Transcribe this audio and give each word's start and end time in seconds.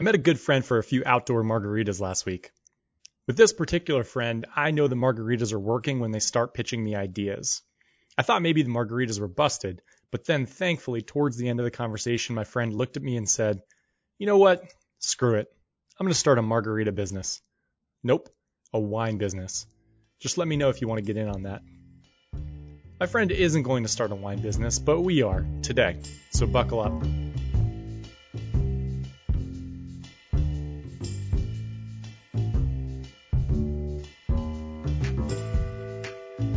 I 0.00 0.04
met 0.04 0.14
a 0.14 0.18
good 0.18 0.38
friend 0.38 0.64
for 0.64 0.78
a 0.78 0.84
few 0.84 1.02
outdoor 1.04 1.42
margaritas 1.42 2.00
last 2.00 2.24
week. 2.24 2.52
With 3.26 3.36
this 3.36 3.52
particular 3.52 4.04
friend, 4.04 4.46
I 4.54 4.70
know 4.70 4.86
the 4.86 4.94
margaritas 4.94 5.52
are 5.52 5.58
working 5.58 5.98
when 5.98 6.12
they 6.12 6.20
start 6.20 6.54
pitching 6.54 6.82
me 6.82 6.94
ideas. 6.94 7.62
I 8.16 8.22
thought 8.22 8.42
maybe 8.42 8.62
the 8.62 8.70
margaritas 8.70 9.18
were 9.18 9.26
busted, 9.28 9.82
but 10.12 10.24
then 10.24 10.46
thankfully, 10.46 11.02
towards 11.02 11.36
the 11.36 11.48
end 11.48 11.58
of 11.58 11.64
the 11.64 11.72
conversation, 11.72 12.36
my 12.36 12.44
friend 12.44 12.72
looked 12.72 12.96
at 12.96 13.02
me 13.02 13.16
and 13.16 13.28
said, 13.28 13.60
You 14.18 14.26
know 14.26 14.38
what? 14.38 14.62
Screw 15.00 15.34
it. 15.34 15.48
I'm 15.98 16.04
going 16.04 16.14
to 16.14 16.18
start 16.18 16.38
a 16.38 16.42
margarita 16.42 16.92
business. 16.92 17.40
Nope, 18.04 18.28
a 18.72 18.78
wine 18.78 19.18
business. 19.18 19.66
Just 20.20 20.38
let 20.38 20.46
me 20.46 20.56
know 20.56 20.68
if 20.68 20.80
you 20.80 20.86
want 20.86 20.98
to 20.98 21.04
get 21.04 21.16
in 21.16 21.28
on 21.28 21.42
that. 21.42 21.62
My 23.00 23.06
friend 23.06 23.32
isn't 23.32 23.62
going 23.62 23.82
to 23.82 23.88
start 23.88 24.12
a 24.12 24.16
wine 24.16 24.42
business, 24.42 24.78
but 24.78 25.00
we 25.00 25.22
are 25.22 25.44
today, 25.62 25.98
so 26.30 26.46
buckle 26.46 26.80
up. 26.80 27.27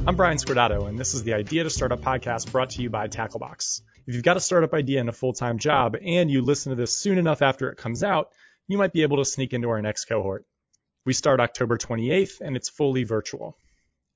I'm 0.07 0.15
Brian 0.15 0.37
Scordato, 0.37 0.89
and 0.89 0.97
this 0.97 1.13
is 1.13 1.21
the 1.21 1.35
Idea 1.35 1.63
to 1.63 1.69
Startup 1.69 2.01
podcast 2.01 2.51
brought 2.51 2.71
to 2.71 2.81
you 2.81 2.89
by 2.89 3.07
Tacklebox. 3.07 3.81
If 4.07 4.15
you've 4.15 4.23
got 4.23 4.35
a 4.35 4.39
startup 4.39 4.73
idea 4.73 4.99
and 4.99 5.09
a 5.09 5.13
full 5.13 5.33
time 5.33 5.59
job, 5.59 5.95
and 6.03 6.29
you 6.31 6.41
listen 6.41 6.71
to 6.71 6.75
this 6.75 6.97
soon 6.97 7.19
enough 7.19 7.43
after 7.43 7.69
it 7.69 7.77
comes 7.77 8.03
out, 8.03 8.29
you 8.67 8.79
might 8.79 8.93
be 8.93 9.03
able 9.03 9.17
to 9.17 9.25
sneak 9.25 9.53
into 9.53 9.69
our 9.69 9.79
next 9.79 10.05
cohort. 10.05 10.43
We 11.05 11.13
start 11.13 11.39
October 11.39 11.77
28th, 11.77 12.41
and 12.41 12.55
it's 12.55 12.67
fully 12.67 13.03
virtual. 13.03 13.55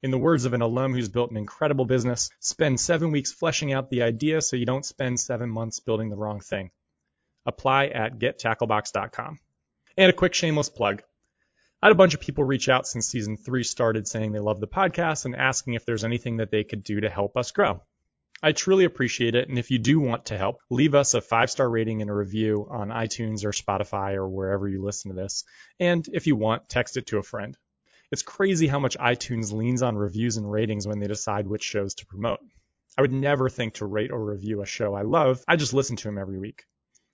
In 0.02 0.10
the 0.10 0.18
words 0.18 0.46
of 0.46 0.54
an 0.54 0.64
alum 0.64 0.96
who's 0.96 1.08
built 1.08 1.30
an 1.30 1.38
incredible 1.38 1.86
business, 1.86 2.32
spend 2.40 2.80
seven 2.80 3.12
weeks 3.12 3.32
fleshing 3.32 3.72
out 3.72 3.92
the 3.92 4.02
idea 4.02 4.42
so 4.42 4.56
you 4.56 4.66
don't 4.66 4.86
spend 4.86 5.20
seven 5.20 5.52
months 5.52 5.82
building 5.82 6.10
the 6.10 6.18
wrong 6.18 6.40
thing. 6.40 6.72
Apply 7.46 7.88
at 7.88 8.18
gettacklebox.com. 8.18 9.40
And 9.98 10.10
a 10.10 10.14
quick 10.14 10.34
shameless 10.34 10.70
plug. 10.70 11.04
I 11.86 11.90
had 11.90 11.92
a 11.92 11.96
bunch 11.98 12.16
of 12.16 12.20
people 12.20 12.44
reach 12.44 12.68
out 12.68 12.88
since 12.88 13.06
season 13.06 13.38
three 13.38 13.62
started 13.62 14.08
saying 14.08 14.32
they 14.32 14.40
love 14.40 14.60
the 14.60 14.68
podcast 14.68 15.26
and 15.26 15.36
asking 15.36 15.76
if 15.76 15.86
there's 15.86 16.04
anything 16.04 16.38
that 16.38 16.50
they 16.50 16.64
could 16.64 16.84
do 16.84 17.00
to 17.02 17.12
help 17.12 17.38
us 17.38 17.52
grow. 17.52 17.80
I 18.42 18.54
truly 18.54 18.86
appreciate 18.86 19.36
it. 19.36 19.50
And 19.50 19.60
if 19.60 19.70
you 19.70 19.78
do 19.78 20.00
want 20.00 20.26
to 20.26 20.38
help, 20.40 20.58
leave 20.72 20.96
us 20.96 21.14
a 21.14 21.22
five 21.22 21.52
star 21.52 21.70
rating 21.70 22.02
and 22.02 22.10
a 22.10 22.14
review 22.16 22.68
on 22.72 22.90
iTunes 22.90 23.46
or 23.46 23.52
Spotify 23.52 24.16
or 24.16 24.28
wherever 24.28 24.68
you 24.68 24.84
listen 24.84 25.12
to 25.12 25.22
this. 25.22 25.44
And 25.80 26.04
if 26.12 26.26
you 26.26 26.36
want, 26.36 26.70
text 26.70 26.98
it 26.98 27.06
to 27.10 27.20
a 27.20 27.24
friend. 27.24 27.56
It's 28.12 28.24
crazy 28.24 28.66
how 28.66 28.80
much 28.80 28.98
iTunes 28.98 29.54
leans 29.54 29.84
on 29.84 29.96
reviews 29.96 30.38
and 30.38 30.52
ratings 30.52 30.88
when 30.88 30.98
they 30.98 31.08
decide 31.08 31.46
which 31.46 31.62
shows 31.62 31.94
to 31.94 32.08
promote. 32.08 32.40
I 32.98 33.02
would 33.02 33.14
never 33.14 33.48
think 33.48 33.76
to 33.76 33.86
rate 33.86 34.10
or 34.10 34.26
review 34.26 34.64
a 34.64 34.66
show 34.66 34.96
I 34.96 35.04
love. 35.04 35.44
I 35.48 35.56
just 35.56 35.76
listen 35.76 35.98
to 35.98 36.08
them 36.08 36.18
every 36.18 36.40
week. 36.40 36.64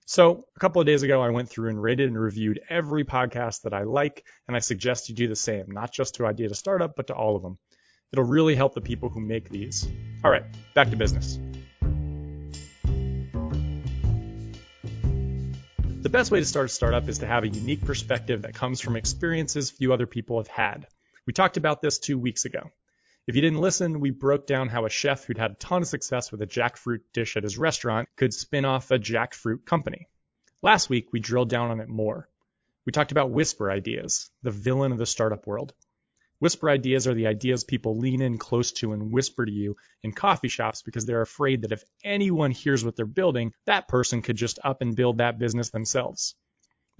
So 0.04 0.46
a 0.56 0.60
couple 0.60 0.80
of 0.80 0.86
days 0.86 1.02
ago, 1.04 1.22
I 1.22 1.30
went 1.30 1.48
through 1.48 1.70
and 1.70 1.80
rated 1.80 2.08
and 2.08 2.18
reviewed 2.18 2.60
every 2.68 3.04
podcast 3.04 3.62
that 3.62 3.72
I 3.72 3.84
like, 3.84 4.24
and 4.48 4.56
I 4.56 4.60
suggest 4.60 5.08
you 5.08 5.14
do 5.14 5.28
the 5.28 5.36
same, 5.36 5.66
not 5.68 5.92
just 5.92 6.16
to 6.16 6.26
Idea 6.26 6.48
to 6.48 6.54
Startup, 6.54 6.94
but 6.94 7.06
to 7.06 7.14
all 7.14 7.36
of 7.36 7.42
them. 7.42 7.58
It'll 8.12 8.24
really 8.24 8.56
help 8.56 8.74
the 8.74 8.80
people 8.80 9.08
who 9.08 9.20
make 9.20 9.48
these. 9.48 9.88
All 10.24 10.30
right, 10.30 10.44
back 10.74 10.90
to 10.90 10.96
business. 10.96 11.38
The 16.02 16.08
best 16.10 16.32
way 16.32 16.40
to 16.40 16.46
start 16.46 16.66
a 16.66 16.68
startup 16.68 17.08
is 17.08 17.18
to 17.18 17.26
have 17.26 17.44
a 17.44 17.48
unique 17.48 17.84
perspective 17.84 18.42
that 18.42 18.54
comes 18.54 18.80
from 18.80 18.96
experiences 18.96 19.70
few 19.70 19.92
other 19.92 20.08
people 20.08 20.38
have 20.38 20.48
had. 20.48 20.88
We 21.26 21.32
talked 21.32 21.56
about 21.56 21.80
this 21.80 22.00
two 22.00 22.18
weeks 22.18 22.44
ago. 22.44 22.72
If 23.28 23.36
you 23.36 23.40
didn't 23.40 23.60
listen, 23.60 24.00
we 24.00 24.10
broke 24.10 24.48
down 24.48 24.68
how 24.68 24.84
a 24.84 24.90
chef 24.90 25.24
who'd 25.24 25.38
had 25.38 25.52
a 25.52 25.54
ton 25.54 25.82
of 25.82 25.88
success 25.88 26.32
with 26.32 26.42
a 26.42 26.46
jackfruit 26.46 27.02
dish 27.12 27.36
at 27.36 27.44
his 27.44 27.56
restaurant 27.56 28.08
could 28.16 28.34
spin 28.34 28.64
off 28.64 28.90
a 28.90 28.98
jackfruit 28.98 29.64
company. 29.64 30.08
Last 30.60 30.90
week, 30.90 31.12
we 31.12 31.20
drilled 31.20 31.48
down 31.48 31.70
on 31.70 31.78
it 31.78 31.88
more. 31.88 32.28
We 32.84 32.90
talked 32.90 33.12
about 33.12 33.30
whisper 33.30 33.70
ideas, 33.70 34.28
the 34.42 34.50
villain 34.50 34.90
of 34.90 34.98
the 34.98 35.06
startup 35.06 35.46
world. 35.46 35.72
Whisper 36.40 36.68
ideas 36.68 37.06
are 37.06 37.14
the 37.14 37.28
ideas 37.28 37.62
people 37.62 37.96
lean 37.96 38.22
in 38.22 38.38
close 38.38 38.72
to 38.72 38.92
and 38.92 39.12
whisper 39.12 39.46
to 39.46 39.52
you 39.52 39.76
in 40.02 40.10
coffee 40.10 40.48
shops 40.48 40.82
because 40.82 41.06
they're 41.06 41.22
afraid 41.22 41.62
that 41.62 41.70
if 41.70 41.84
anyone 42.02 42.50
hears 42.50 42.84
what 42.84 42.96
they're 42.96 43.06
building, 43.06 43.52
that 43.66 43.86
person 43.86 44.22
could 44.22 44.34
just 44.34 44.58
up 44.64 44.82
and 44.82 44.96
build 44.96 45.18
that 45.18 45.38
business 45.38 45.70
themselves. 45.70 46.34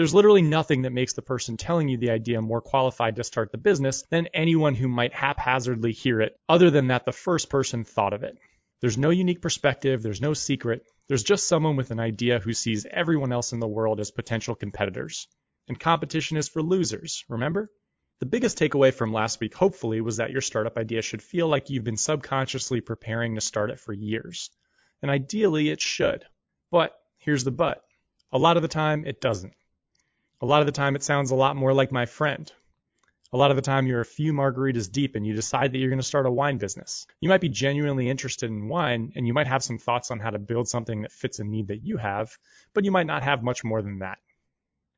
There's 0.02 0.14
literally 0.14 0.42
nothing 0.42 0.82
that 0.82 0.92
makes 0.92 1.12
the 1.12 1.22
person 1.22 1.56
telling 1.56 1.88
you 1.88 1.96
the 1.96 2.10
idea 2.10 2.42
more 2.42 2.60
qualified 2.60 3.14
to 3.14 3.22
start 3.22 3.52
the 3.52 3.56
business 3.56 4.02
than 4.10 4.26
anyone 4.34 4.74
who 4.74 4.88
might 4.88 5.14
haphazardly 5.14 5.92
hear 5.92 6.20
it, 6.20 6.36
other 6.48 6.72
than 6.72 6.88
that 6.88 7.04
the 7.04 7.12
first 7.12 7.48
person 7.48 7.84
thought 7.84 8.12
of 8.12 8.24
it. 8.24 8.36
There's 8.80 8.98
no 8.98 9.10
unique 9.10 9.40
perspective, 9.40 10.02
there's 10.02 10.20
no 10.20 10.34
secret, 10.34 10.82
there's 11.06 11.22
just 11.22 11.46
someone 11.46 11.76
with 11.76 11.92
an 11.92 12.00
idea 12.00 12.40
who 12.40 12.52
sees 12.52 12.84
everyone 12.84 13.30
else 13.30 13.52
in 13.52 13.60
the 13.60 13.68
world 13.68 14.00
as 14.00 14.10
potential 14.10 14.56
competitors. 14.56 15.28
And 15.68 15.78
competition 15.78 16.36
is 16.36 16.48
for 16.48 16.64
losers, 16.64 17.24
remember? 17.28 17.70
The 18.18 18.26
biggest 18.26 18.58
takeaway 18.58 18.92
from 18.92 19.12
last 19.12 19.38
week, 19.38 19.54
hopefully, 19.54 20.00
was 20.00 20.16
that 20.16 20.32
your 20.32 20.40
startup 20.40 20.76
idea 20.76 21.02
should 21.02 21.22
feel 21.22 21.46
like 21.46 21.70
you've 21.70 21.84
been 21.84 21.96
subconsciously 21.96 22.80
preparing 22.80 23.36
to 23.36 23.40
start 23.40 23.70
it 23.70 23.78
for 23.78 23.92
years. 23.92 24.50
And 25.00 25.12
ideally, 25.12 25.68
it 25.68 25.80
should. 25.80 26.24
But 26.72 26.92
here's 27.18 27.44
the 27.44 27.52
but. 27.52 27.84
A 28.32 28.38
lot 28.38 28.56
of 28.56 28.62
the 28.62 28.68
time, 28.68 29.06
it 29.06 29.20
doesn't. 29.20 29.52
A 30.42 30.46
lot 30.46 30.60
of 30.60 30.66
the 30.66 30.72
time, 30.72 30.96
it 30.96 31.04
sounds 31.04 31.30
a 31.30 31.36
lot 31.36 31.54
more 31.54 31.72
like 31.72 31.92
my 31.92 32.04
friend. 32.04 32.52
A 33.32 33.36
lot 33.36 33.52
of 33.52 33.56
the 33.56 33.62
time, 33.62 33.86
you're 33.86 34.00
a 34.00 34.04
few 34.04 34.32
margaritas 34.32 34.90
deep 34.90 35.14
and 35.14 35.24
you 35.24 35.34
decide 35.34 35.70
that 35.70 35.78
you're 35.78 35.88
going 35.88 36.00
to 36.00 36.06
start 36.06 36.26
a 36.26 36.32
wine 36.32 36.58
business. 36.58 37.06
You 37.20 37.28
might 37.28 37.40
be 37.40 37.48
genuinely 37.48 38.10
interested 38.10 38.50
in 38.50 38.68
wine 38.68 39.12
and 39.14 39.24
you 39.24 39.34
might 39.34 39.46
have 39.46 39.62
some 39.62 39.78
thoughts 39.78 40.10
on 40.10 40.18
how 40.18 40.30
to 40.30 40.40
build 40.40 40.66
something 40.66 41.02
that 41.02 41.12
fits 41.12 41.38
a 41.38 41.44
need 41.44 41.68
that 41.68 41.84
you 41.84 41.96
have, 41.96 42.36
but 42.74 42.84
you 42.84 42.90
might 42.90 43.06
not 43.06 43.22
have 43.22 43.44
much 43.44 43.62
more 43.62 43.82
than 43.82 44.00
that. 44.00 44.18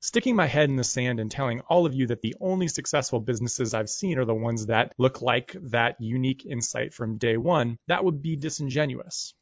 Sticking 0.00 0.34
my 0.34 0.46
head 0.46 0.70
in 0.70 0.76
the 0.76 0.82
sand 0.82 1.20
and 1.20 1.30
telling 1.30 1.60
all 1.60 1.84
of 1.84 1.92
you 1.92 2.06
that 2.06 2.22
the 2.22 2.36
only 2.40 2.68
successful 2.68 3.20
businesses 3.20 3.74
I've 3.74 3.90
seen 3.90 4.16
are 4.16 4.24
the 4.24 4.34
ones 4.34 4.64
that 4.66 4.94
look 4.96 5.20
like 5.20 5.54
that 5.64 6.00
unique 6.00 6.46
insight 6.46 6.94
from 6.94 7.18
day 7.18 7.36
one, 7.36 7.76
that 7.88 8.02
would 8.02 8.22
be 8.22 8.36
disingenuous. 8.36 9.34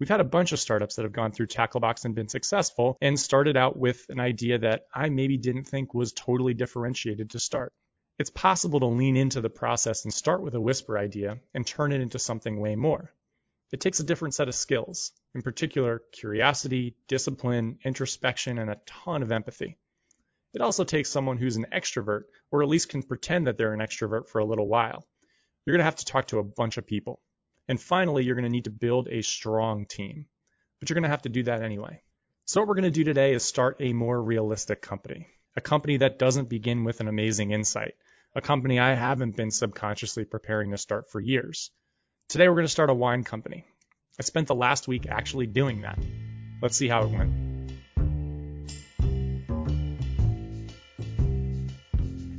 We've 0.00 0.08
had 0.08 0.20
a 0.20 0.24
bunch 0.24 0.52
of 0.52 0.58
startups 0.58 0.96
that 0.96 1.02
have 1.02 1.12
gone 1.12 1.32
through 1.32 1.48
Tacklebox 1.48 2.06
and 2.06 2.14
been 2.14 2.30
successful 2.30 2.96
and 3.02 3.20
started 3.20 3.58
out 3.58 3.76
with 3.76 4.06
an 4.08 4.18
idea 4.18 4.58
that 4.60 4.86
I 4.94 5.10
maybe 5.10 5.36
didn't 5.36 5.64
think 5.64 5.92
was 5.92 6.14
totally 6.14 6.54
differentiated 6.54 7.30
to 7.30 7.38
start. 7.38 7.74
It's 8.18 8.30
possible 8.30 8.80
to 8.80 8.86
lean 8.86 9.18
into 9.18 9.42
the 9.42 9.50
process 9.50 10.04
and 10.04 10.14
start 10.14 10.42
with 10.42 10.54
a 10.54 10.60
whisper 10.60 10.96
idea 10.96 11.38
and 11.52 11.66
turn 11.66 11.92
it 11.92 12.00
into 12.00 12.18
something 12.18 12.58
way 12.58 12.76
more. 12.76 13.12
It 13.72 13.80
takes 13.80 14.00
a 14.00 14.04
different 14.04 14.34
set 14.34 14.48
of 14.48 14.54
skills, 14.54 15.12
in 15.34 15.42
particular, 15.42 16.02
curiosity, 16.12 16.96
discipline, 17.06 17.78
introspection, 17.84 18.58
and 18.58 18.70
a 18.70 18.80
ton 18.86 19.22
of 19.22 19.30
empathy. 19.30 19.76
It 20.54 20.62
also 20.62 20.84
takes 20.84 21.10
someone 21.10 21.36
who's 21.36 21.56
an 21.56 21.66
extrovert, 21.72 22.22
or 22.50 22.62
at 22.62 22.70
least 22.70 22.88
can 22.88 23.02
pretend 23.02 23.48
that 23.48 23.58
they're 23.58 23.74
an 23.74 23.80
extrovert 23.80 24.28
for 24.28 24.38
a 24.38 24.46
little 24.46 24.66
while. 24.66 25.06
You're 25.64 25.74
going 25.74 25.80
to 25.80 25.84
have 25.84 25.96
to 25.96 26.06
talk 26.06 26.28
to 26.28 26.38
a 26.38 26.44
bunch 26.44 26.78
of 26.78 26.86
people. 26.86 27.20
And 27.70 27.80
finally, 27.80 28.24
you're 28.24 28.34
going 28.34 28.42
to 28.42 28.50
need 28.50 28.64
to 28.64 28.70
build 28.70 29.06
a 29.08 29.22
strong 29.22 29.86
team, 29.86 30.26
but 30.80 30.90
you're 30.90 30.96
going 30.96 31.04
to 31.04 31.08
have 31.08 31.22
to 31.22 31.28
do 31.28 31.44
that 31.44 31.62
anyway. 31.62 32.02
So 32.44 32.60
what 32.60 32.66
we're 32.66 32.74
going 32.74 32.82
to 32.82 32.90
do 32.90 33.04
today 33.04 33.32
is 33.32 33.44
start 33.44 33.76
a 33.78 33.92
more 33.92 34.20
realistic 34.20 34.82
company, 34.82 35.28
a 35.54 35.60
company 35.60 35.98
that 35.98 36.18
doesn't 36.18 36.48
begin 36.48 36.82
with 36.82 36.98
an 36.98 37.06
amazing 37.06 37.52
insight, 37.52 37.94
a 38.34 38.40
company 38.40 38.80
I 38.80 38.94
haven't 38.94 39.36
been 39.36 39.52
subconsciously 39.52 40.24
preparing 40.24 40.72
to 40.72 40.78
start 40.78 41.12
for 41.12 41.20
years. 41.20 41.70
Today 42.28 42.48
we're 42.48 42.56
going 42.56 42.66
to 42.66 42.72
start 42.72 42.90
a 42.90 42.94
wine 42.94 43.22
company. 43.22 43.64
I 44.18 44.24
spent 44.24 44.48
the 44.48 44.56
last 44.56 44.88
week 44.88 45.06
actually 45.08 45.46
doing 45.46 45.82
that. 45.82 46.00
Let's 46.60 46.76
see 46.76 46.88
how 46.88 47.04
it 47.04 47.10
went. 47.10 47.49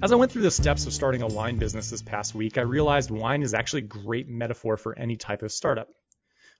As 0.03 0.11
I 0.11 0.15
went 0.15 0.31
through 0.31 0.41
the 0.41 0.49
steps 0.49 0.87
of 0.87 0.93
starting 0.93 1.21
a 1.21 1.27
wine 1.27 1.59
business 1.59 1.91
this 1.91 2.01
past 2.01 2.33
week, 2.33 2.57
I 2.57 2.61
realized 2.61 3.11
wine 3.11 3.43
is 3.43 3.53
actually 3.53 3.83
a 3.83 4.01
great 4.03 4.27
metaphor 4.27 4.75
for 4.75 4.97
any 4.97 5.15
type 5.15 5.43
of 5.43 5.51
startup. 5.51 5.89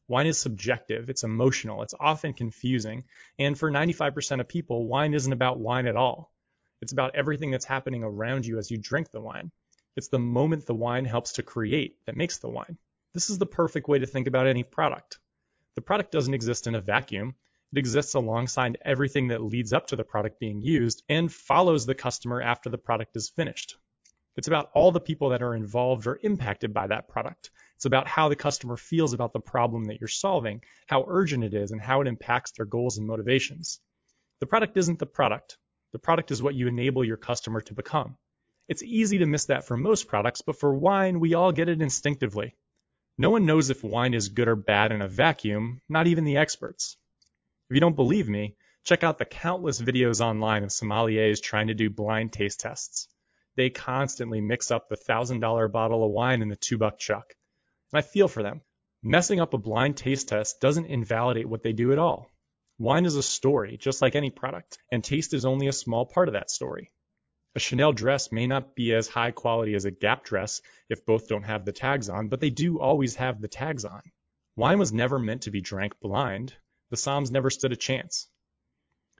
Wine 0.08 0.28
is 0.28 0.38
subjective, 0.38 1.10
it's 1.10 1.24
emotional, 1.24 1.82
it's 1.82 1.96
often 2.00 2.34
confusing, 2.34 3.06
and 3.40 3.58
for 3.58 3.72
95% 3.72 4.42
of 4.42 4.48
people, 4.48 4.86
wine 4.86 5.16
isn't 5.16 5.34
about 5.34 5.60
wine 5.60 5.88
at 5.88 5.96
all. 5.96 6.32
It's 6.84 6.94
about 6.94 7.16
everything 7.16 7.50
that's 7.50 7.66
happening 7.66 8.04
around 8.04 8.46
you 8.46 8.60
as 8.60 8.70
you 8.70 8.78
drink 8.78 9.10
the 9.10 9.22
wine. 9.22 9.52
It's 9.96 10.10
the 10.10 10.20
moment 10.20 10.68
the 10.68 10.76
wine 10.76 11.06
helps 11.06 11.34
to 11.34 11.44
create 11.44 11.98
that 12.06 12.16
makes 12.16 12.38
the 12.38 12.50
wine. 12.50 12.78
This 13.16 13.32
is 13.32 13.40
the 13.40 13.48
perfect 13.48 13.88
way 13.88 13.98
to 13.98 14.06
think 14.06 14.28
about 14.28 14.46
any 14.46 14.62
product. 14.62 15.18
The 15.74 15.82
product 15.82 16.12
doesn't 16.12 16.36
exist 16.36 16.68
in 16.68 16.76
a 16.76 16.82
vacuum. 16.82 17.34
It 17.74 17.80
exists 17.80 18.16
alongside 18.16 18.78
everything 18.84 19.30
that 19.30 19.42
leads 19.42 19.72
up 19.72 19.88
to 19.88 19.96
the 19.96 20.04
product 20.04 20.40
being 20.40 20.62
used 20.62 21.04
and 21.08 21.32
follows 21.32 21.86
the 21.86 21.96
customer 21.96 22.42
after 22.42 22.70
the 22.70 22.78
product 22.78 23.16
is 23.16 23.30
finished. 23.30 23.78
It's 24.36 24.48
about 24.48 24.72
all 24.74 24.92
the 24.92 25.00
people 25.00 25.30
that 25.30 25.42
are 25.42 25.56
involved 25.56 26.06
or 26.06 26.20
impacted 26.22 26.74
by 26.74 26.88
that 26.88 27.08
product. 27.08 27.50
It's 27.76 27.86
about 27.86 28.08
how 28.08 28.30
the 28.30 28.36
customer 28.36 28.78
feels 28.78 29.14
about 29.14 29.34
the 29.34 29.40
problem 29.40 29.86
that 29.86 30.00
you're 30.00 30.08
solving, 30.08 30.64
how 30.88 31.06
urgent 31.08 31.44
it 31.44 31.54
is, 31.54 31.72
and 31.72 31.82
how 31.82 32.02
it 32.02 32.08
impacts 32.08 32.52
their 32.52 32.66
goals 32.66 32.98
and 32.98 33.08
motivations. 33.08 33.80
The 34.40 34.48
product 34.48 34.78
isn't 34.78 35.00
the 35.00 35.06
product. 35.06 35.58
The 35.94 36.00
product 36.00 36.32
is 36.32 36.44
what 36.44 36.56
you 36.56 36.68
enable 36.68 37.04
your 37.04 37.18
customer 37.18 37.62
to 37.62 37.74
become. 37.74 38.18
It's 38.68 38.84
easy 38.84 39.18
to 39.20 39.26
miss 39.26 39.46
that 39.46 39.66
for 39.66 39.76
most 39.76 40.08
products, 40.08 40.42
but 40.42 40.60
for 40.60 40.74
wine, 40.74 41.20
we 41.20 41.34
all 41.34 41.52
get 41.52 41.70
it 41.70 41.82
instinctively. 41.82 42.56
No 43.18 43.30
one 43.30 43.46
knows 43.46 43.70
if 43.70 43.84
wine 43.84 44.14
is 44.14 44.30
good 44.30 44.48
or 44.48 44.56
bad 44.56 44.92
in 44.92 45.02
a 45.02 45.08
vacuum, 45.08 45.82
not 45.90 46.08
even 46.08 46.24
the 46.24 46.38
experts. 46.38 46.98
If 47.72 47.76
you 47.76 47.82
don't 47.82 47.96
believe 47.96 48.30
me, 48.30 48.58
Check 48.84 49.04
out 49.04 49.20
the 49.20 49.26
countless 49.26 49.80
videos 49.80 50.22
online 50.22 50.64
of 50.64 50.72
sommeliers 50.72 51.40
trying 51.40 51.68
to 51.68 51.76
do 51.76 51.92
blind 51.92 52.34
taste 52.34 52.62
tests. 52.62 53.08
They 53.56 53.70
constantly 53.70 54.42
mix 54.42 54.72
up 54.72 54.90
the 54.90 54.98
$1,000 54.98 55.72
bottle 55.72 56.04
of 56.04 56.10
wine 56.10 56.42
in 56.42 56.50
the 56.50 56.56
two 56.56 56.80
buck 56.80 56.98
chuck. 56.98 57.36
And 57.94 58.00
I 58.00 58.02
feel 58.02 58.28
for 58.28 58.42
them. 58.42 58.62
Messing 59.04 59.40
up 59.40 59.54
a 59.54 59.60
blind 59.60 59.98
taste 59.98 60.30
test 60.30 60.60
doesn't 60.60 60.88
invalidate 60.88 61.48
what 61.48 61.62
they 61.62 61.74
do 61.74 61.92
at 61.92 62.00
all. 62.00 62.32
Wine 62.80 63.06
is 63.06 63.16
a 63.16 63.22
story, 63.22 63.78
just 63.78 64.02
like 64.02 64.16
any 64.16 64.32
product, 64.32 64.80
and 64.92 65.04
taste 65.04 65.36
is 65.36 65.46
only 65.46 65.68
a 65.68 65.74
small 65.74 66.08
part 66.08 66.28
of 66.28 66.34
that 66.34 66.50
story. 66.50 66.90
A 67.54 67.60
Chanel 67.60 67.94
dress 67.94 68.32
may 68.32 68.48
not 68.48 68.76
be 68.76 68.96
as 68.96 69.08
high 69.08 69.30
quality 69.30 69.76
as 69.76 69.86
a 69.86 69.92
Gap 69.92 70.24
dress 70.24 70.64
if 70.90 71.06
both 71.06 71.28
don't 71.28 71.44
have 71.44 71.66
the 71.66 71.72
tags 71.72 72.10
on, 72.10 72.30
but 72.30 72.40
they 72.40 72.50
do 72.50 72.80
always 72.80 73.16
have 73.18 73.40
the 73.40 73.48
tags 73.48 73.86
on. 73.86 74.02
Wine 74.56 74.80
was 74.80 74.92
never 74.92 75.20
meant 75.20 75.44
to 75.44 75.52
be 75.52 75.62
drank 75.62 76.00
blind. 76.00 76.56
The 76.92 76.98
somms 76.98 77.32
never 77.32 77.50
stood 77.50 77.72
a 77.72 77.78
chance. 77.78 78.28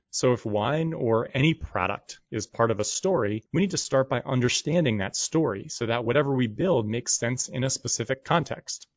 So 0.10 0.34
if 0.34 0.46
wine 0.46 0.94
or 0.94 1.30
any 1.34 1.54
product 1.54 2.20
is 2.30 2.46
part 2.46 2.70
of 2.70 2.82
a 2.82 2.84
story, 2.84 3.46
we 3.54 3.62
need 3.62 3.72
to 3.72 3.78
start 3.78 4.10
by 4.10 4.20
understanding 4.20 4.98
that 4.98 5.16
story 5.16 5.70
so 5.70 5.86
that 5.86 6.04
whatever 6.04 6.36
we 6.36 6.48
build 6.48 6.86
makes 6.86 7.18
sense 7.18 7.48
in 7.48 7.64
a 7.64 7.70
specific 7.70 8.26
context. 8.26 8.88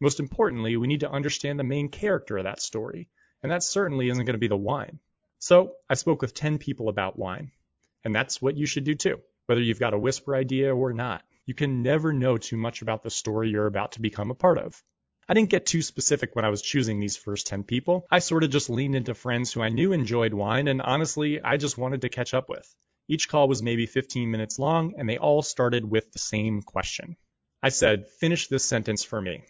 Most 0.00 0.18
importantly, 0.18 0.76
we 0.76 0.88
need 0.88 1.00
to 1.00 1.10
understand 1.10 1.58
the 1.58 1.64
main 1.64 1.88
character 1.88 2.36
of 2.36 2.44
that 2.44 2.60
story, 2.60 3.08
and 3.44 3.52
that 3.52 3.62
certainly 3.62 4.08
isn't 4.08 4.24
going 4.24 4.34
to 4.34 4.38
be 4.38 4.48
the 4.48 4.56
wine. 4.56 4.98
So 5.38 5.74
I 5.88 5.94
spoke 5.94 6.20
with 6.20 6.34
10 6.34 6.58
people 6.58 6.88
about 6.88 7.16
wine. 7.16 7.52
And 8.04 8.12
that's 8.12 8.42
what 8.42 8.56
you 8.56 8.66
should 8.66 8.84
do 8.84 8.96
too, 8.96 9.20
whether 9.46 9.60
you've 9.60 9.78
got 9.78 9.94
a 9.94 9.98
whisper 9.98 10.34
idea 10.34 10.74
or 10.74 10.92
not. 10.92 11.22
You 11.44 11.54
can 11.54 11.82
never 11.82 12.12
know 12.12 12.38
too 12.38 12.56
much 12.56 12.82
about 12.82 13.04
the 13.04 13.10
story 13.10 13.50
you're 13.50 13.66
about 13.66 13.92
to 13.92 14.00
become 14.00 14.32
a 14.32 14.34
part 14.34 14.58
of. 14.58 14.82
I 15.28 15.34
didn't 15.34 15.50
get 15.50 15.66
too 15.66 15.82
specific 15.82 16.36
when 16.36 16.44
I 16.44 16.50
was 16.50 16.62
choosing 16.62 17.00
these 17.00 17.16
first 17.16 17.48
10 17.48 17.64
people. 17.64 18.06
I 18.10 18.20
sort 18.20 18.44
of 18.44 18.50
just 18.50 18.70
leaned 18.70 18.94
into 18.94 19.14
friends 19.14 19.52
who 19.52 19.60
I 19.60 19.70
knew 19.70 19.92
enjoyed 19.92 20.32
wine, 20.32 20.68
and 20.68 20.80
honestly, 20.80 21.40
I 21.42 21.56
just 21.56 21.76
wanted 21.76 22.02
to 22.02 22.08
catch 22.08 22.32
up 22.32 22.48
with. 22.48 22.72
Each 23.08 23.28
call 23.28 23.48
was 23.48 23.62
maybe 23.62 23.86
15 23.86 24.30
minutes 24.30 24.58
long, 24.58 24.94
and 24.96 25.08
they 25.08 25.18
all 25.18 25.42
started 25.42 25.84
with 25.84 26.12
the 26.12 26.20
same 26.20 26.62
question. 26.62 27.16
I 27.60 27.70
said, 27.70 28.06
finish 28.20 28.46
this 28.46 28.64
sentence 28.64 29.02
for 29.02 29.20
me. 29.20 29.42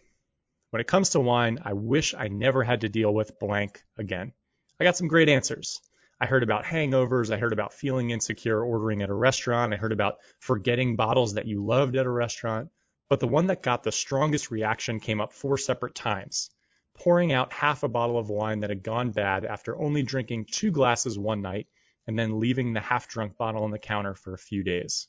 When 0.71 0.81
it 0.81 0.87
comes 0.87 1.11
to 1.11 1.19
wine, 1.19 1.59
I 1.63 1.73
wish 1.73 2.15
I 2.15 2.27
never 2.27 2.63
had 2.63 2.81
to 2.81 2.89
deal 2.89 3.13
with 3.13 3.39
blank 3.39 3.83
again. 3.97 4.33
I 4.79 4.83
got 4.83 4.97
some 4.97 5.07
great 5.07 5.29
answers. 5.29 5.79
I 6.19 6.25
heard 6.25 6.43
about 6.43 6.65
hangovers. 6.65 7.31
I 7.31 7.37
heard 7.37 7.53
about 7.53 7.73
feeling 7.73 8.09
insecure 8.09 8.63
ordering 8.63 9.03
at 9.03 9.09
a 9.09 9.13
restaurant. 9.13 9.73
I 9.73 9.77
heard 9.77 9.91
about 9.91 10.15
forgetting 10.39 10.95
bottles 10.95 11.35
that 11.35 11.45
you 11.45 11.63
loved 11.63 11.95
at 11.95 12.07
a 12.07 12.11
restaurant. 12.11 12.69
But 13.09 13.19
the 13.19 13.27
one 13.27 13.47
that 13.47 13.63
got 13.63 13.83
the 13.83 13.91
strongest 13.91 14.51
reaction 14.51 14.99
came 14.99 15.21
up 15.21 15.33
four 15.33 15.57
separate 15.57 15.95
times. 15.95 16.49
Pouring 16.93 17.31
out 17.31 17.53
half 17.53 17.83
a 17.83 17.87
bottle 17.87 18.17
of 18.17 18.29
wine 18.29 18.61
that 18.61 18.69
had 18.69 18.83
gone 18.83 19.11
bad 19.11 19.45
after 19.45 19.77
only 19.77 20.03
drinking 20.03 20.45
two 20.45 20.71
glasses 20.71 21.17
one 21.17 21.41
night 21.41 21.67
and 22.07 22.17
then 22.17 22.39
leaving 22.39 22.73
the 22.73 22.79
half 22.79 23.07
drunk 23.07 23.37
bottle 23.37 23.63
on 23.63 23.71
the 23.71 23.79
counter 23.79 24.13
for 24.13 24.33
a 24.33 24.37
few 24.37 24.63
days. 24.63 25.07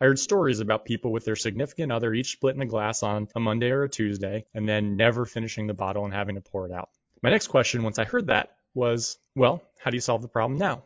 I 0.00 0.06
heard 0.06 0.18
stories 0.18 0.60
about 0.60 0.86
people 0.86 1.12
with 1.12 1.24
their 1.24 1.36
significant 1.36 1.92
other 1.92 2.12
each 2.12 2.32
splitting 2.32 2.62
a 2.62 2.66
glass 2.66 3.02
on 3.02 3.28
a 3.34 3.40
Monday 3.40 3.70
or 3.70 3.84
a 3.84 3.88
Tuesday 3.88 4.46
and 4.54 4.68
then 4.68 4.96
never 4.96 5.26
finishing 5.26 5.66
the 5.66 5.74
bottle 5.74 6.04
and 6.04 6.14
having 6.14 6.34
to 6.36 6.40
pour 6.40 6.66
it 6.66 6.72
out. 6.72 6.88
My 7.22 7.30
next 7.30 7.48
question, 7.48 7.82
once 7.82 7.98
I 7.98 8.04
heard 8.04 8.26
that, 8.28 8.56
was, 8.72 9.18
well, 9.34 9.62
how 9.78 9.90
do 9.90 9.96
you 9.96 10.00
solve 10.00 10.22
the 10.22 10.28
problem 10.28 10.58
now? 10.58 10.84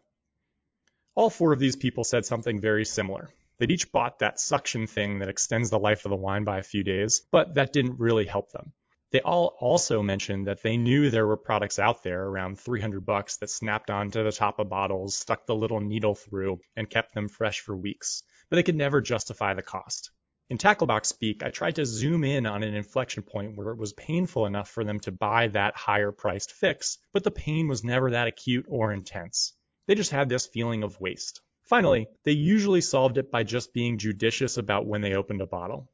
All 1.15 1.31
four 1.31 1.53
of 1.53 1.61
these 1.61 1.77
people 1.77 2.03
said 2.03 2.25
something 2.25 2.61
very 2.61 2.85
similar. 2.85 3.31
They'd 3.59 3.71
each 3.71 3.93
bought 3.93 4.19
that 4.19 4.41
suction 4.41 4.87
thing 4.87 5.21
that 5.21 5.29
extends 5.29 5.71
the 5.71 5.79
life 5.79 6.05
of 6.05 6.11
the 6.11 6.17
wine 6.17 6.45
by 6.45 6.59
a 6.59 6.63
few 6.63 6.83
days, 6.83 7.23
but 7.31 7.55
that 7.55 7.73
didn't 7.73 8.01
really 8.01 8.27
help 8.27 8.51
them. 8.51 8.73
They 9.11 9.21
all 9.21 9.57
also 9.61 10.03
mentioned 10.03 10.49
that 10.49 10.63
they 10.63 10.77
knew 10.77 11.09
there 11.09 11.27
were 11.27 11.37
products 11.37 11.79
out 11.79 12.03
there 12.03 12.25
around 12.25 12.59
300 12.59 13.07
bucks 13.07 13.37
that 13.37 13.49
snapped 13.49 13.89
onto 13.89 14.25
the 14.25 14.33
top 14.33 14.59
of 14.59 14.69
bottles, 14.69 15.17
stuck 15.17 15.47
the 15.47 15.55
little 15.55 15.79
needle 15.79 16.17
through, 16.17 16.59
and 16.75 16.91
kept 16.91 17.15
them 17.15 17.29
fresh 17.29 17.61
for 17.61 17.77
weeks, 17.77 18.25
but 18.51 18.57
they 18.57 18.65
could 18.65 18.75
never 18.75 19.01
justify 19.01 19.55
the 19.55 19.63
cost. 19.63 20.11
In 20.51 20.59
Tacklebox 20.59 21.07
speak, 21.07 21.45
I 21.45 21.51
tried 21.51 21.77
to 21.77 21.87
zoom 21.87 22.25
in 22.25 22.47
on 22.47 22.65
an 22.65 22.75
inflection 22.75 23.23
point 23.23 23.57
where 23.57 23.71
it 23.71 23.79
was 23.79 23.93
painful 23.93 24.47
enough 24.47 24.69
for 24.69 24.83
them 24.83 24.99
to 25.01 25.13
buy 25.13 25.47
that 25.47 25.77
higher 25.77 26.11
priced 26.11 26.53
fix, 26.53 26.99
but 27.13 27.23
the 27.23 27.31
pain 27.31 27.69
was 27.69 27.85
never 27.85 28.11
that 28.11 28.27
acute 28.27 28.67
or 28.69 28.93
intense. 28.93 29.53
They 29.87 29.95
just 29.95 30.11
had 30.11 30.29
this 30.29 30.47
feeling 30.47 30.83
of 30.83 31.01
waste. 31.01 31.41
Finally, 31.65 32.07
they 32.25 32.33
usually 32.33 32.81
solved 32.81 33.19
it 33.19 33.31
by 33.31 33.43
just 33.43 33.73
being 33.73 33.99
judicious 33.99 34.57
about 34.57 34.87
when 34.87 35.01
they 35.01 35.15
opened 35.15 35.41
a 35.41 35.47
bottle. 35.47 35.91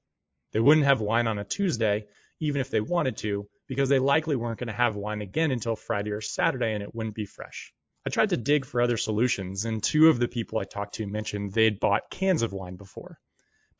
They 0.52 0.60
wouldn't 0.60 0.86
have 0.86 1.00
wine 1.00 1.26
on 1.26 1.38
a 1.38 1.44
Tuesday, 1.44 2.06
even 2.40 2.60
if 2.60 2.70
they 2.70 2.80
wanted 2.80 3.16
to, 3.18 3.48
because 3.66 3.88
they 3.88 3.98
likely 3.98 4.36
weren't 4.36 4.58
going 4.58 4.66
to 4.68 4.72
have 4.72 4.96
wine 4.96 5.22
again 5.22 5.50
until 5.50 5.76
Friday 5.76 6.10
or 6.10 6.20
Saturday 6.20 6.74
and 6.74 6.82
it 6.82 6.94
wouldn't 6.94 7.14
be 7.14 7.26
fresh. 7.26 7.72
I 8.04 8.10
tried 8.10 8.30
to 8.30 8.36
dig 8.36 8.64
for 8.64 8.80
other 8.80 8.96
solutions, 8.96 9.64
and 9.64 9.82
two 9.82 10.08
of 10.08 10.18
the 10.18 10.28
people 10.28 10.58
I 10.58 10.64
talked 10.64 10.94
to 10.94 11.06
mentioned 11.06 11.52
they'd 11.52 11.78
bought 11.78 12.10
cans 12.10 12.42
of 12.42 12.52
wine 12.52 12.76
before 12.76 13.18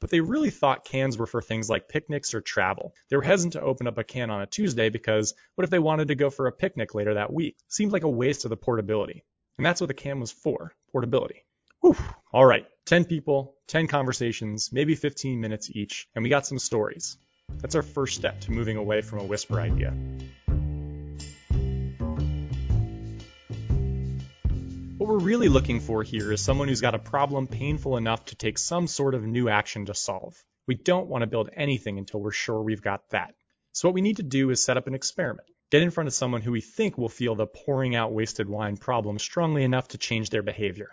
but 0.00 0.08
they 0.08 0.20
really 0.20 0.50
thought 0.50 0.84
cans 0.84 1.19
were 1.19 1.26
for 1.26 1.42
things 1.42 1.69
like 1.69 1.88
picnics 1.88 2.32
or 2.32 2.40
travel. 2.40 2.94
They 3.08 3.16
were 3.16 3.22
hesitant 3.22 3.52
to 3.52 3.60
open 3.60 3.87
up 3.87 3.98
a 3.98 4.04
can 4.04 4.31
on 4.31 4.40
a 4.40 4.46
Tuesday 4.46 4.88
because 4.88 5.34
what 5.54 5.64
if 5.64 5.70
they 5.70 5.78
wanted 5.78 6.08
to 6.08 6.14
go 6.14 6.31
for 6.31 6.46
a 6.46 6.52
picnic 6.52 6.94
later 6.94 7.14
that 7.14 7.32
week? 7.32 7.58
Seemed 7.69 7.92
like 7.92 8.04
a 8.04 8.08
waste 8.08 8.44
of 8.44 8.48
the 8.48 8.56
portability. 8.56 9.25
And 9.58 9.66
that's 9.66 9.81
what 9.81 9.88
the 9.88 9.94
can 9.94 10.19
was 10.19 10.32
for, 10.32 10.75
portability. 10.90 11.44
Whew. 11.80 11.96
All 12.30 12.44
right, 12.44 12.66
10 12.84 13.06
people, 13.06 13.54
10 13.68 13.86
conversations, 13.86 14.68
maybe 14.70 14.94
15 14.94 15.40
minutes 15.40 15.70
each, 15.70 16.06
and 16.14 16.22
we 16.22 16.28
got 16.28 16.46
some 16.46 16.58
stories. 16.58 17.16
That's 17.58 17.74
our 17.74 17.82
first 17.82 18.16
step 18.16 18.40
to 18.42 18.52
moving 18.52 18.76
away 18.76 19.00
from 19.00 19.20
a 19.20 19.24
whisper 19.24 19.58
idea. 19.58 19.94
What 24.98 25.08
we're 25.08 25.18
really 25.20 25.48
looking 25.48 25.80
for 25.80 26.02
here 26.02 26.30
is 26.30 26.42
someone 26.42 26.68
who's 26.68 26.82
got 26.82 26.94
a 26.94 26.98
problem 26.98 27.46
painful 27.46 27.96
enough 27.96 28.26
to 28.26 28.36
take 28.36 28.58
some 28.58 28.86
sort 28.86 29.14
of 29.14 29.24
new 29.24 29.48
action 29.48 29.86
to 29.86 29.94
solve. 29.94 30.36
We 30.66 30.74
don't 30.74 31.08
want 31.08 31.22
to 31.22 31.26
build 31.26 31.48
anything 31.56 31.96
until 31.96 32.20
we're 32.20 32.30
sure 32.30 32.62
we've 32.62 32.82
got 32.82 33.08
that. 33.10 33.34
So 33.72 33.88
what 33.88 33.94
we 33.94 34.02
need 34.02 34.18
to 34.18 34.22
do 34.22 34.50
is 34.50 34.62
set 34.62 34.76
up 34.76 34.86
an 34.86 34.94
experiment. 34.94 35.48
Get 35.70 35.82
in 35.82 35.90
front 35.90 36.08
of 36.08 36.14
someone 36.14 36.42
who 36.42 36.52
we 36.52 36.60
think 36.60 36.98
will 36.98 37.08
feel 37.08 37.34
the 37.34 37.46
pouring 37.46 37.96
out 37.96 38.12
wasted 38.12 38.50
wine 38.50 38.76
problem 38.76 39.18
strongly 39.18 39.64
enough 39.64 39.88
to 39.88 39.98
change 39.98 40.28
their 40.28 40.42
behavior. 40.42 40.90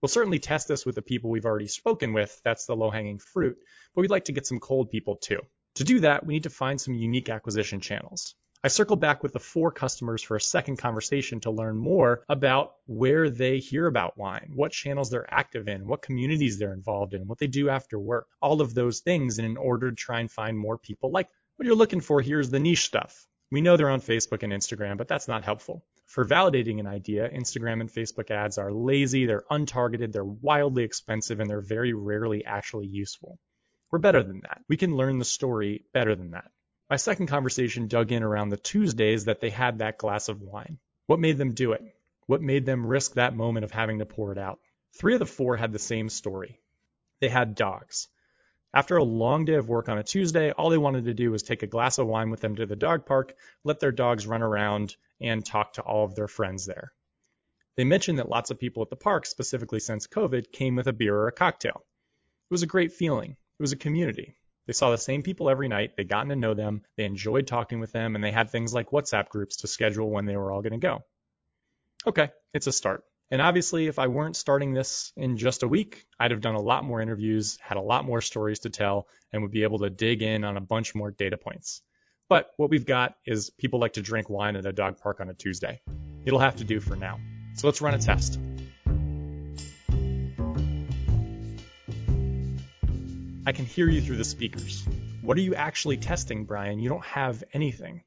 We'll 0.00 0.08
certainly 0.08 0.38
test 0.38 0.68
this 0.68 0.86
with 0.86 0.94
the 0.94 1.02
people 1.02 1.30
we've 1.30 1.44
already 1.44 1.68
spoken 1.68 2.12
with, 2.12 2.40
that's 2.42 2.66
the 2.66 2.76
low 2.76 2.90
hanging 2.90 3.18
fruit, 3.18 3.58
but 3.94 4.00
we'd 4.00 4.10
like 4.10 4.24
to 4.26 4.32
get 4.32 4.46
some 4.46 4.60
cold 4.60 4.90
people 4.90 5.16
too. 5.16 5.40
To 5.76 5.84
do 5.84 6.00
that, 6.00 6.24
we 6.24 6.34
need 6.34 6.44
to 6.44 6.50
find 6.50 6.80
some 6.80 6.94
unique 6.94 7.28
acquisition 7.28 7.80
channels. 7.80 8.34
I 8.62 8.68
circled 8.68 9.00
back 9.00 9.22
with 9.22 9.32
the 9.32 9.40
four 9.40 9.70
customers 9.70 10.22
for 10.22 10.36
a 10.36 10.40
second 10.40 10.76
conversation 10.76 11.40
to 11.40 11.50
learn 11.50 11.78
more 11.78 12.24
about 12.28 12.74
where 12.86 13.30
they 13.30 13.58
hear 13.58 13.86
about 13.86 14.18
wine, 14.18 14.52
what 14.54 14.72
channels 14.72 15.08
they're 15.08 15.32
active 15.32 15.66
in, 15.66 15.86
what 15.86 16.02
communities 16.02 16.58
they're 16.58 16.74
involved 16.74 17.14
in, 17.14 17.26
what 17.26 17.38
they 17.38 17.46
do 17.46 17.70
after 17.70 17.98
work, 17.98 18.26
all 18.42 18.60
of 18.60 18.74
those 18.74 19.00
things 19.00 19.38
in 19.38 19.56
order 19.56 19.90
to 19.90 19.96
try 19.96 20.20
and 20.20 20.30
find 20.30 20.58
more 20.58 20.76
people 20.76 21.10
like 21.10 21.28
what 21.56 21.66
you're 21.66 21.74
looking 21.74 22.00
for 22.00 22.20
here 22.20 22.40
is 22.40 22.50
the 22.50 22.58
niche 22.58 22.84
stuff. 22.84 23.26
We 23.50 23.60
know 23.60 23.76
they're 23.76 23.90
on 23.90 24.00
Facebook 24.00 24.42
and 24.42 24.52
Instagram, 24.52 24.96
but 24.96 25.08
that's 25.08 25.28
not 25.28 25.44
helpful. 25.44 25.84
For 26.10 26.24
validating 26.24 26.80
an 26.80 26.88
idea, 26.88 27.30
Instagram 27.30 27.80
and 27.80 27.88
Facebook 27.88 28.32
ads 28.32 28.58
are 28.58 28.72
lazy, 28.72 29.26
they're 29.26 29.44
untargeted, 29.48 30.10
they're 30.10 30.24
wildly 30.24 30.82
expensive, 30.82 31.38
and 31.38 31.48
they're 31.48 31.60
very 31.60 31.92
rarely 31.92 32.44
actually 32.44 32.88
useful. 32.88 33.38
We're 33.92 34.00
better 34.00 34.24
than 34.24 34.40
that. 34.40 34.60
We 34.68 34.76
can 34.76 34.96
learn 34.96 35.20
the 35.20 35.24
story 35.24 35.84
better 35.92 36.16
than 36.16 36.32
that. 36.32 36.50
My 36.90 36.96
second 36.96 37.28
conversation 37.28 37.86
dug 37.86 38.10
in 38.10 38.24
around 38.24 38.48
the 38.48 38.56
Tuesdays 38.56 39.26
that 39.26 39.40
they 39.40 39.50
had 39.50 39.78
that 39.78 39.98
glass 39.98 40.28
of 40.28 40.42
wine. 40.42 40.80
What 41.06 41.20
made 41.20 41.38
them 41.38 41.54
do 41.54 41.74
it? 41.74 41.82
What 42.26 42.42
made 42.42 42.66
them 42.66 42.88
risk 42.88 43.14
that 43.14 43.36
moment 43.36 43.62
of 43.62 43.70
having 43.70 44.00
to 44.00 44.04
pour 44.04 44.32
it 44.32 44.38
out? 44.38 44.58
Three 44.98 45.14
of 45.14 45.20
the 45.20 45.26
four 45.26 45.56
had 45.56 45.70
the 45.70 45.78
same 45.78 46.08
story. 46.08 46.58
They 47.20 47.28
had 47.28 47.54
dogs. 47.54 48.08
After 48.72 48.96
a 48.96 49.04
long 49.04 49.46
day 49.46 49.54
of 49.54 49.68
work 49.68 49.88
on 49.88 49.98
a 49.98 50.04
Tuesday, 50.04 50.52
all 50.52 50.70
they 50.70 50.78
wanted 50.78 51.06
to 51.06 51.14
do 51.14 51.32
was 51.32 51.42
take 51.42 51.64
a 51.64 51.66
glass 51.66 51.98
of 51.98 52.06
wine 52.06 52.30
with 52.30 52.40
them 52.40 52.54
to 52.54 52.66
the 52.66 52.76
dog 52.76 53.04
park, 53.04 53.34
let 53.64 53.80
their 53.80 53.90
dogs 53.90 54.28
run 54.28 54.42
around, 54.42 54.96
and 55.20 55.44
talk 55.44 55.72
to 55.72 55.82
all 55.82 56.04
of 56.04 56.14
their 56.14 56.28
friends 56.28 56.66
there. 56.66 56.92
They 57.76 57.84
mentioned 57.84 58.18
that 58.18 58.28
lots 58.28 58.50
of 58.50 58.60
people 58.60 58.82
at 58.82 58.90
the 58.90 58.96
park, 58.96 59.26
specifically 59.26 59.80
since 59.80 60.06
COVID, 60.06 60.52
came 60.52 60.76
with 60.76 60.86
a 60.86 60.92
beer 60.92 61.16
or 61.16 61.26
a 61.26 61.32
cocktail. 61.32 61.84
It 62.50 62.54
was 62.54 62.62
a 62.62 62.68
great 62.68 62.92
feeling. 62.92 63.32
It 63.32 63.62
was 63.62 63.72
a 63.72 63.76
community. 63.76 64.36
They 64.66 64.72
saw 64.72 64.90
the 64.90 64.98
same 64.98 65.24
people 65.24 65.50
every 65.50 65.66
night. 65.66 65.96
They 65.96 66.04
gotten 66.04 66.28
to 66.28 66.36
know 66.36 66.54
them. 66.54 66.82
They 66.96 67.04
enjoyed 67.04 67.48
talking 67.48 67.80
with 67.80 67.90
them, 67.90 68.14
and 68.14 68.22
they 68.22 68.30
had 68.30 68.50
things 68.50 68.72
like 68.72 68.90
WhatsApp 68.90 69.30
groups 69.30 69.56
to 69.58 69.66
schedule 69.66 70.10
when 70.10 70.26
they 70.26 70.36
were 70.36 70.52
all 70.52 70.62
going 70.62 70.74
to 70.74 70.78
go. 70.78 71.04
Okay, 72.06 72.30
it's 72.54 72.68
a 72.68 72.72
start. 72.72 73.02
And 73.32 73.40
obviously, 73.40 73.86
if 73.86 74.00
I 74.00 74.08
weren't 74.08 74.34
starting 74.34 74.74
this 74.74 75.12
in 75.16 75.36
just 75.36 75.62
a 75.62 75.68
week, 75.68 76.04
I'd 76.18 76.32
have 76.32 76.40
done 76.40 76.56
a 76.56 76.60
lot 76.60 76.82
more 76.82 77.00
interviews, 77.00 77.58
had 77.60 77.78
a 77.78 77.80
lot 77.80 78.04
more 78.04 78.20
stories 78.20 78.60
to 78.60 78.70
tell, 78.70 79.06
and 79.32 79.42
would 79.42 79.52
be 79.52 79.62
able 79.62 79.78
to 79.80 79.90
dig 79.90 80.22
in 80.22 80.42
on 80.42 80.56
a 80.56 80.60
bunch 80.60 80.96
more 80.96 81.12
data 81.12 81.36
points. 81.36 81.80
But 82.28 82.50
what 82.56 82.70
we've 82.70 82.86
got 82.86 83.14
is 83.24 83.50
people 83.50 83.78
like 83.78 83.92
to 83.92 84.02
drink 84.02 84.28
wine 84.28 84.56
at 84.56 84.66
a 84.66 84.72
dog 84.72 84.98
park 84.98 85.20
on 85.20 85.30
a 85.30 85.34
Tuesday. 85.34 85.80
It'll 86.24 86.40
have 86.40 86.56
to 86.56 86.64
do 86.64 86.80
for 86.80 86.96
now. 86.96 87.20
So 87.54 87.68
let's 87.68 87.80
run 87.80 87.94
a 87.94 87.98
test. 87.98 88.40
I 93.46 93.52
can 93.52 93.64
hear 93.64 93.88
you 93.88 94.00
through 94.00 94.16
the 94.16 94.24
speakers. 94.24 94.84
What 95.22 95.36
are 95.36 95.40
you 95.40 95.54
actually 95.54 95.98
testing, 95.98 96.46
Brian? 96.46 96.80
You 96.80 96.88
don't 96.88 97.04
have 97.04 97.44
anything. 97.52 98.02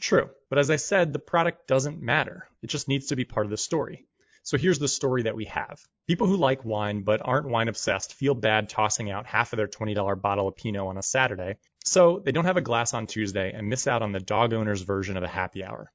True, 0.00 0.30
but 0.48 0.58
as 0.58 0.70
I 0.70 0.76
said, 0.76 1.12
the 1.12 1.18
product 1.18 1.66
doesn't 1.66 2.00
matter. 2.00 2.48
It 2.62 2.68
just 2.68 2.88
needs 2.88 3.08
to 3.08 3.16
be 3.16 3.24
part 3.24 3.44
of 3.44 3.50
the 3.50 3.56
story. 3.58 4.06
So 4.42 4.56
here's 4.56 4.78
the 4.78 4.88
story 4.88 5.22
that 5.22 5.36
we 5.36 5.46
have. 5.46 5.80
People 6.06 6.26
who 6.26 6.36
like 6.36 6.64
wine 6.64 7.02
but 7.02 7.20
aren't 7.24 7.48
wine 7.48 7.68
obsessed 7.68 8.14
feel 8.14 8.34
bad 8.34 8.68
tossing 8.68 9.10
out 9.10 9.26
half 9.26 9.52
of 9.52 9.56
their 9.56 9.68
$20 9.68 10.20
bottle 10.20 10.48
of 10.48 10.56
Pinot 10.56 10.86
on 10.86 10.98
a 10.98 11.02
Saturday, 11.02 11.56
so 11.84 12.22
they 12.24 12.32
don't 12.32 12.44
have 12.44 12.56
a 12.56 12.62
glass 12.62 12.94
on 12.94 13.06
Tuesday 13.06 13.52
and 13.52 13.68
miss 13.68 13.86
out 13.86 14.02
on 14.02 14.12
the 14.12 14.20
dog 14.20 14.52
owner's 14.52 14.82
version 14.82 15.16
of 15.16 15.22
a 15.22 15.28
happy 15.28 15.64
hour. 15.64 15.92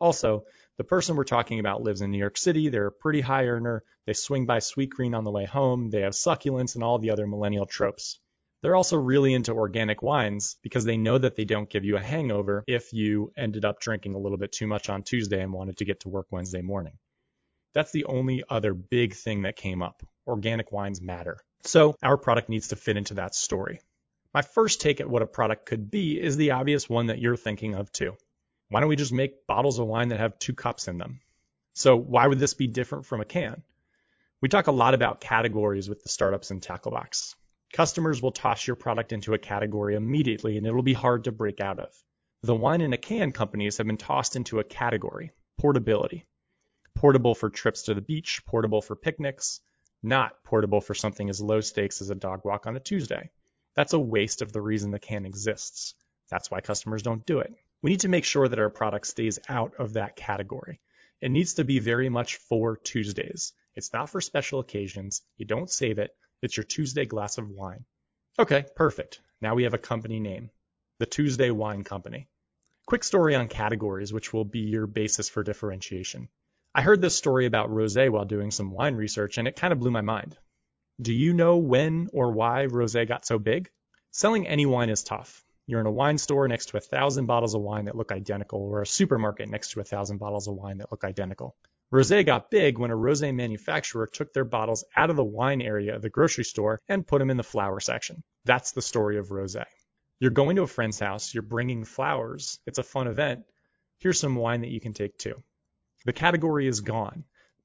Also, 0.00 0.44
the 0.78 0.84
person 0.84 1.14
we're 1.14 1.24
talking 1.24 1.60
about 1.60 1.82
lives 1.82 2.00
in 2.00 2.10
New 2.10 2.18
York 2.18 2.36
City. 2.36 2.68
They're 2.68 2.88
a 2.88 2.92
pretty 2.92 3.20
high 3.20 3.46
earner. 3.46 3.84
They 4.06 4.14
swing 4.14 4.46
by 4.46 4.58
Sweetgreen 4.58 5.16
on 5.16 5.22
the 5.22 5.30
way 5.30 5.44
home. 5.44 5.90
They 5.90 6.00
have 6.00 6.12
succulents 6.12 6.74
and 6.74 6.82
all 6.82 6.98
the 6.98 7.10
other 7.10 7.26
millennial 7.26 7.66
tropes. 7.66 8.18
They're 8.62 8.76
also 8.76 8.96
really 8.96 9.34
into 9.34 9.52
organic 9.52 10.02
wines 10.02 10.56
because 10.62 10.84
they 10.84 10.96
know 10.96 11.18
that 11.18 11.36
they 11.36 11.44
don't 11.44 11.68
give 11.68 11.84
you 11.84 11.96
a 11.96 12.02
hangover 12.02 12.64
if 12.66 12.92
you 12.92 13.32
ended 13.36 13.64
up 13.64 13.80
drinking 13.80 14.14
a 14.14 14.18
little 14.18 14.38
bit 14.38 14.52
too 14.52 14.66
much 14.66 14.88
on 14.88 15.02
Tuesday 15.02 15.40
and 15.40 15.52
wanted 15.52 15.78
to 15.78 15.84
get 15.84 16.00
to 16.00 16.08
work 16.08 16.26
Wednesday 16.30 16.62
morning. 16.62 16.98
That's 17.74 17.92
the 17.92 18.04
only 18.04 18.44
other 18.48 18.74
big 18.74 19.14
thing 19.14 19.42
that 19.42 19.56
came 19.56 19.82
up. 19.82 20.02
Organic 20.26 20.72
wines 20.72 21.00
matter. 21.00 21.38
So 21.64 21.96
our 22.02 22.18
product 22.18 22.48
needs 22.48 22.68
to 22.68 22.76
fit 22.76 22.96
into 22.98 23.14
that 23.14 23.34
story. 23.34 23.80
My 24.34 24.42
first 24.42 24.80
take 24.80 25.00
at 25.00 25.08
what 25.08 25.22
a 25.22 25.26
product 25.26 25.66
could 25.66 25.90
be 25.90 26.20
is 26.20 26.36
the 26.36 26.52
obvious 26.52 26.88
one 26.88 27.06
that 27.06 27.18
you're 27.18 27.36
thinking 27.36 27.74
of 27.74 27.90
too. 27.90 28.16
Why 28.68 28.80
don't 28.80 28.88
we 28.88 28.96
just 28.96 29.12
make 29.12 29.46
bottles 29.46 29.78
of 29.78 29.86
wine 29.86 30.08
that 30.08 30.20
have 30.20 30.38
two 30.38 30.54
cups 30.54 30.88
in 30.88 30.98
them? 30.98 31.20
So 31.74 31.96
why 31.96 32.26
would 32.26 32.38
this 32.38 32.54
be 32.54 32.66
different 32.66 33.06
from 33.06 33.20
a 33.20 33.26
can? 33.26 33.62
We 34.40 34.48
talk 34.48 34.66
a 34.66 34.72
lot 34.72 34.94
about 34.94 35.20
categories 35.20 35.88
with 35.88 36.02
the 36.02 36.08
startups 36.08 36.50
in 36.50 36.60
Tacklebox. 36.60 37.34
Customers 37.72 38.20
will 38.20 38.32
toss 38.32 38.66
your 38.66 38.76
product 38.76 39.12
into 39.12 39.32
a 39.32 39.38
category 39.38 39.94
immediately 39.94 40.58
and 40.58 40.66
it'll 40.66 40.82
be 40.82 40.92
hard 40.92 41.24
to 41.24 41.32
break 41.32 41.60
out 41.60 41.78
of. 41.78 41.94
The 42.42 42.54
wine 42.54 42.82
in 42.82 42.92
a 42.92 42.98
can 42.98 43.32
companies 43.32 43.78
have 43.78 43.86
been 43.86 43.96
tossed 43.96 44.36
into 44.36 44.58
a 44.58 44.64
category, 44.64 45.30
portability 45.58 46.26
portable 47.02 47.34
for 47.34 47.50
trips 47.50 47.82
to 47.82 47.94
the 47.94 48.00
beach, 48.00 48.42
portable 48.46 48.80
for 48.80 48.94
picnics, 48.94 49.60
not 50.04 50.44
portable 50.44 50.80
for 50.80 50.94
something 50.94 51.28
as 51.28 51.40
low 51.40 51.60
stakes 51.60 52.00
as 52.00 52.10
a 52.10 52.14
dog 52.14 52.44
walk 52.44 52.64
on 52.68 52.76
a 52.76 52.80
Tuesday. 52.80 53.28
That's 53.74 53.92
a 53.92 53.98
waste 53.98 54.40
of 54.40 54.52
the 54.52 54.60
reason 54.60 54.92
the 54.92 55.00
can 55.00 55.26
exists. 55.26 55.96
That's 56.30 56.48
why 56.48 56.60
customers 56.60 57.02
don't 57.02 57.26
do 57.26 57.40
it. 57.40 57.52
We 57.82 57.90
need 57.90 58.00
to 58.00 58.08
make 58.08 58.24
sure 58.24 58.46
that 58.46 58.58
our 58.60 58.70
product 58.70 59.08
stays 59.08 59.40
out 59.48 59.74
of 59.80 59.94
that 59.94 60.14
category. 60.14 60.78
It 61.20 61.32
needs 61.32 61.54
to 61.54 61.64
be 61.64 61.80
very 61.80 62.08
much 62.08 62.36
for 62.36 62.76
Tuesdays. 62.76 63.52
It's 63.74 63.92
not 63.92 64.08
for 64.08 64.20
special 64.20 64.60
occasions. 64.60 65.22
You 65.36 65.44
don't 65.44 65.68
save 65.68 65.98
it. 65.98 66.14
It's 66.40 66.56
your 66.56 66.62
Tuesday 66.62 67.04
glass 67.04 67.36
of 67.36 67.50
wine. 67.50 67.84
Okay, 68.38 68.64
perfect. 68.76 69.20
Now 69.40 69.56
we 69.56 69.64
have 69.64 69.74
a 69.74 69.88
company 69.90 70.20
name, 70.20 70.50
the 71.00 71.06
Tuesday 71.06 71.50
Wine 71.50 71.82
Company. 71.82 72.28
Quick 72.86 73.02
story 73.02 73.34
on 73.34 73.48
categories, 73.48 74.12
which 74.12 74.32
will 74.32 74.44
be 74.44 74.60
your 74.60 74.86
basis 74.86 75.28
for 75.28 75.42
differentiation. 75.42 76.28
I 76.74 76.80
heard 76.80 77.02
this 77.02 77.16
story 77.16 77.44
about 77.44 77.68
rosé 77.68 78.08
while 78.08 78.24
doing 78.24 78.50
some 78.50 78.70
wine 78.70 78.94
research, 78.94 79.36
and 79.36 79.46
it 79.46 79.56
kind 79.56 79.74
of 79.74 79.78
blew 79.78 79.90
my 79.90 80.00
mind. 80.00 80.38
Do 80.98 81.12
you 81.12 81.34
know 81.34 81.58
when 81.58 82.08
or 82.14 82.32
why 82.32 82.66
rosé 82.66 83.06
got 83.06 83.26
so 83.26 83.38
big? 83.38 83.70
Selling 84.10 84.46
any 84.46 84.64
wine 84.64 84.88
is 84.88 85.02
tough. 85.02 85.44
You're 85.66 85.80
in 85.80 85.86
a 85.86 85.92
wine 85.92 86.16
store 86.16 86.48
next 86.48 86.70
to 86.70 86.78
a 86.78 86.80
thousand 86.80 87.26
bottles 87.26 87.54
of 87.54 87.60
wine 87.60 87.84
that 87.84 87.94
look 87.94 88.10
identical, 88.10 88.62
or 88.62 88.80
a 88.80 88.86
supermarket 88.86 89.50
next 89.50 89.72
to 89.72 89.80
a 89.80 89.84
thousand 89.84 90.16
bottles 90.16 90.48
of 90.48 90.54
wine 90.54 90.78
that 90.78 90.90
look 90.90 91.04
identical. 91.04 91.54
Rosé 91.92 92.24
got 92.24 92.50
big 92.50 92.78
when 92.78 92.90
a 92.90 92.96
rosé 92.96 93.34
manufacturer 93.34 94.06
took 94.06 94.32
their 94.32 94.46
bottles 94.46 94.82
out 94.96 95.10
of 95.10 95.16
the 95.16 95.24
wine 95.24 95.60
area 95.60 95.94
of 95.94 96.00
the 96.00 96.08
grocery 96.08 96.44
store 96.44 96.80
and 96.88 97.06
put 97.06 97.18
them 97.18 97.28
in 97.28 97.36
the 97.36 97.42
flower 97.42 97.80
section. 97.80 98.22
That's 98.46 98.72
the 98.72 98.80
story 98.80 99.18
of 99.18 99.28
rosé. 99.28 99.66
You're 100.20 100.30
going 100.30 100.56
to 100.56 100.62
a 100.62 100.66
friend's 100.66 100.98
house, 100.98 101.34
you're 101.34 101.42
bringing 101.42 101.84
flowers, 101.84 102.58
it's 102.64 102.78
a 102.78 102.82
fun 102.82 103.08
event. 103.08 103.44
Here's 103.98 104.18
some 104.18 104.36
wine 104.36 104.62
that 104.62 104.70
you 104.70 104.80
can 104.80 104.94
take 104.94 105.18
too. 105.18 105.42
The 106.04 106.12
category 106.12 106.66
is 106.66 106.80
gone. 106.80 107.24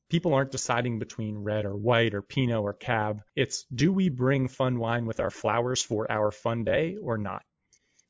People 0.09 0.33
aren't 0.33 0.51
deciding 0.51 0.99
between 0.99 1.43
red 1.43 1.65
or 1.65 1.75
white 1.75 2.13
or 2.13 2.21
Pinot 2.21 2.61
or 2.61 2.73
Cab. 2.73 3.21
It's 3.35 3.65
do 3.73 3.91
we 3.91 4.09
bring 4.09 4.47
fun 4.47 4.79
wine 4.79 5.05
with 5.05 5.19
our 5.19 5.29
flowers 5.29 5.81
for 5.81 6.09
our 6.09 6.31
fun 6.31 6.63
day 6.63 6.95
or 6.95 7.17
not? 7.17 7.43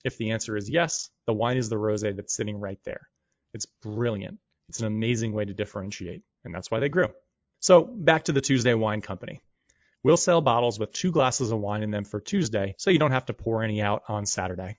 If 0.03 0.17
the 0.17 0.31
answer 0.31 0.55
is 0.55 0.69
yes, 0.69 1.09
the 1.25 1.33
wine 1.33 1.57
is 1.57 1.69
the 1.69 1.75
rosé 1.75 2.15
that's 2.15 2.35
sitting 2.35 2.59
right 2.59 2.79
there. 2.85 3.09
It's 3.53 3.65
brilliant. 3.81 4.39
It's 4.69 4.79
an 4.79 4.87
amazing 4.87 5.33
way 5.33 5.45
to 5.45 5.53
differentiate, 5.53 6.21
and 6.43 6.53
that's 6.53 6.69
why 6.69 6.79
they 6.79 6.89
grew. 6.89 7.07
So 7.59 7.83
back 7.83 8.25
to 8.25 8.31
the 8.31 8.41
Tuesday 8.41 8.73
Wine 8.73 9.01
Company. 9.01 9.41
We'll 10.03 10.17
sell 10.17 10.41
bottles 10.41 10.77
with 10.77 10.91
two 10.91 11.11
glasses 11.11 11.51
of 11.51 11.59
wine 11.59 11.83
in 11.83 11.91
them 11.91 12.05
for 12.05 12.19
Tuesday, 12.19 12.75
so 12.77 12.91
you 12.91 12.99
don't 12.99 13.11
have 13.11 13.25
to 13.25 13.33
pour 13.33 13.63
any 13.63 13.81
out 13.81 14.03
on 14.07 14.25
Saturday. 14.25 14.77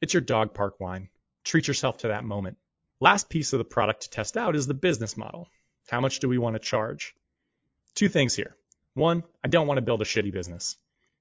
It's 0.00 0.14
your 0.14 0.20
dog 0.20 0.54
park 0.54 0.80
wine. 0.80 1.08
Treat 1.44 1.68
yourself 1.68 1.98
to 1.98 2.08
that 2.08 2.24
moment. 2.24 2.58
Last 3.00 3.28
piece 3.28 3.52
of 3.52 3.58
the 3.58 3.64
product 3.64 4.02
to 4.02 4.10
test 4.10 4.36
out 4.36 4.56
is 4.56 4.66
the 4.66 4.74
business 4.74 5.16
model. 5.16 5.48
How 5.88 6.00
much 6.00 6.18
do 6.18 6.28
we 6.28 6.36
want 6.36 6.56
to 6.56 6.58
charge? 6.58 7.14
Two 7.94 8.08
things 8.08 8.34
here. 8.34 8.56
One, 8.94 9.22
I 9.44 9.46
don't 9.46 9.68
want 9.68 9.78
to 9.78 9.82
build 9.82 10.02
a 10.02 10.04
shitty 10.04 10.32
business. 10.32 10.76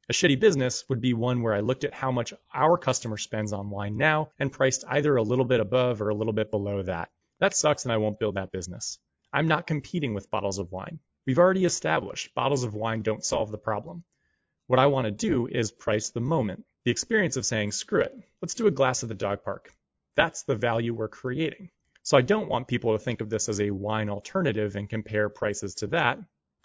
A 0.10 0.14
shitty 0.14 0.40
business 0.40 0.86
would 0.90 1.02
be 1.02 1.14
one 1.14 1.44
where 1.44 1.54
I 1.54 1.60
looked 1.60 1.84
at 1.84 1.94
how 1.94 2.12
much 2.12 2.34
our 2.52 2.80
customer 2.80 3.18
spends 3.18 3.54
on 3.54 3.70
wine 3.70 3.96
now 3.96 4.32
and 4.40 4.52
priced 4.52 4.86
either 4.88 5.16
a 5.16 5.22
little 5.22 5.46
bit 5.46 5.60
above 5.60 6.02
or 6.02 6.10
a 6.10 6.16
little 6.16 6.34
bit 6.34 6.50
below 6.50 6.82
that. 6.82 7.12
That 7.40 7.56
sucks 7.56 7.86
and 7.86 7.92
I 7.92 7.98
won't 7.98 8.18
build 8.18 8.36
that 8.36 8.52
business. 8.52 8.98
I'm 9.32 9.48
not 9.48 9.68
competing 9.68 10.16
with 10.16 10.32
bottles 10.32 10.58
of 10.58 10.72
wine. 10.72 11.00
We've 11.28 11.38
already 11.38 11.66
established 11.66 12.34
bottles 12.34 12.64
of 12.64 12.74
wine 12.74 13.04
don't 13.04 13.24
solve 13.24 13.52
the 13.52 13.60
problem. 13.60 14.04
What 14.66 14.80
I 14.80 14.88
want 14.88 15.06
to 15.06 15.12
do 15.12 15.46
is 15.46 15.72
price 15.72 16.10
the 16.10 16.22
moment, 16.22 16.66
the 16.86 16.92
experience 16.92 17.38
of 17.38 17.46
saying, 17.46 17.74
screw 17.74 18.02
it, 18.02 18.18
let's 18.42 18.56
do 18.56 18.66
a 18.66 18.72
glass 18.72 19.04
at 19.04 19.10
the 19.10 19.16
dog 19.16 19.44
park. 19.44 19.76
That's 20.18 20.44
the 20.44 20.56
value 20.56 20.96
we're 20.96 21.08
creating. 21.08 21.70
So 22.02 22.18
I 22.18 22.22
don't 22.22 22.50
want 22.50 22.68
people 22.68 22.94
to 22.94 23.00
think 23.04 23.22
of 23.22 23.30
this 23.30 23.50
as 23.50 23.62
a 23.62 23.70
wine 23.70 24.10
alternative 24.10 24.76
and 24.76 24.90
compare 24.90 25.30
prices 25.30 25.76
to 25.76 25.88
that. 25.88 26.18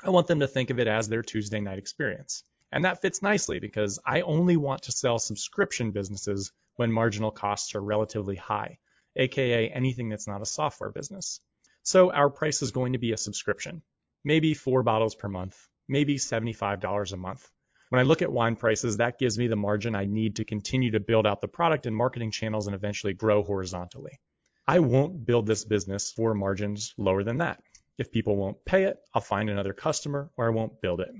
I 0.02 0.08
want 0.08 0.26
them 0.26 0.40
to 0.40 0.48
think 0.48 0.70
of 0.70 0.80
it 0.80 0.88
as 0.88 1.06
their 1.06 1.22
Tuesday 1.22 1.60
night 1.60 1.78
experience. 1.78 2.44
And 2.72 2.86
that 2.86 3.02
fits 3.02 3.20
nicely 3.20 3.60
because 3.60 3.98
I 4.06 4.22
only 4.22 4.56
want 4.56 4.84
to 4.84 4.92
sell 4.92 5.18
subscription 5.18 5.90
businesses 5.90 6.50
when 6.76 6.90
marginal 6.90 7.30
costs 7.30 7.74
are 7.74 7.82
relatively 7.82 8.36
high, 8.36 8.78
aka 9.16 9.68
anything 9.68 10.08
that's 10.08 10.26
not 10.26 10.40
a 10.40 10.46
software 10.46 10.90
business. 10.90 11.38
So 11.82 12.10
our 12.10 12.30
price 12.30 12.62
is 12.62 12.70
going 12.70 12.94
to 12.94 12.98
be 12.98 13.12
a 13.12 13.18
subscription, 13.18 13.82
maybe 14.24 14.54
four 14.54 14.82
bottles 14.82 15.14
per 15.14 15.28
month, 15.28 15.68
maybe 15.86 16.16
$75 16.16 17.12
a 17.12 17.16
month. 17.18 17.50
When 17.92 18.00
I 18.00 18.04
look 18.04 18.22
at 18.22 18.32
wine 18.32 18.56
prices, 18.56 18.96
that 18.96 19.18
gives 19.18 19.38
me 19.38 19.48
the 19.48 19.54
margin 19.56 19.94
I 19.94 20.06
need 20.06 20.36
to 20.36 20.46
continue 20.46 20.92
to 20.92 20.98
build 20.98 21.26
out 21.26 21.42
the 21.42 21.46
product 21.46 21.84
and 21.84 21.94
marketing 21.94 22.30
channels 22.30 22.66
and 22.66 22.74
eventually 22.74 23.12
grow 23.12 23.42
horizontally. 23.42 24.18
I 24.66 24.78
won't 24.78 25.26
build 25.26 25.46
this 25.46 25.66
business 25.66 26.10
for 26.10 26.32
margins 26.32 26.94
lower 26.96 27.22
than 27.22 27.36
that. 27.36 27.62
If 27.98 28.10
people 28.10 28.34
won't 28.34 28.64
pay 28.64 28.84
it, 28.84 28.96
I'll 29.12 29.20
find 29.20 29.50
another 29.50 29.74
customer 29.74 30.30
or 30.38 30.46
I 30.46 30.54
won't 30.54 30.80
build 30.80 31.00
it. 31.00 31.10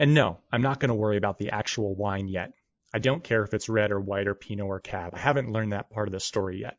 And 0.00 0.12
no, 0.12 0.40
I'm 0.50 0.62
not 0.62 0.80
going 0.80 0.88
to 0.88 0.96
worry 0.96 1.16
about 1.16 1.38
the 1.38 1.50
actual 1.50 1.94
wine 1.94 2.26
yet. 2.26 2.54
I 2.92 2.98
don't 2.98 3.22
care 3.22 3.44
if 3.44 3.54
it's 3.54 3.68
red 3.68 3.92
or 3.92 4.00
white 4.00 4.26
or 4.26 4.34
Pinot 4.34 4.66
or 4.66 4.80
Cab. 4.80 5.12
I 5.14 5.20
haven't 5.20 5.52
learned 5.52 5.74
that 5.74 5.90
part 5.90 6.08
of 6.08 6.12
the 6.12 6.18
story 6.18 6.60
yet. 6.60 6.76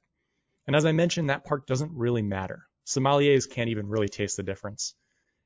And 0.68 0.76
as 0.76 0.84
I 0.84 0.92
mentioned, 0.92 1.30
that 1.30 1.46
part 1.46 1.68
doesn't 1.68 1.94
really 1.94 2.22
matter. 2.22 2.66
Sommeliers 2.86 3.50
can't 3.50 3.70
even 3.70 3.88
really 3.88 4.10
taste 4.10 4.36
the 4.36 4.44
difference. 4.44 4.94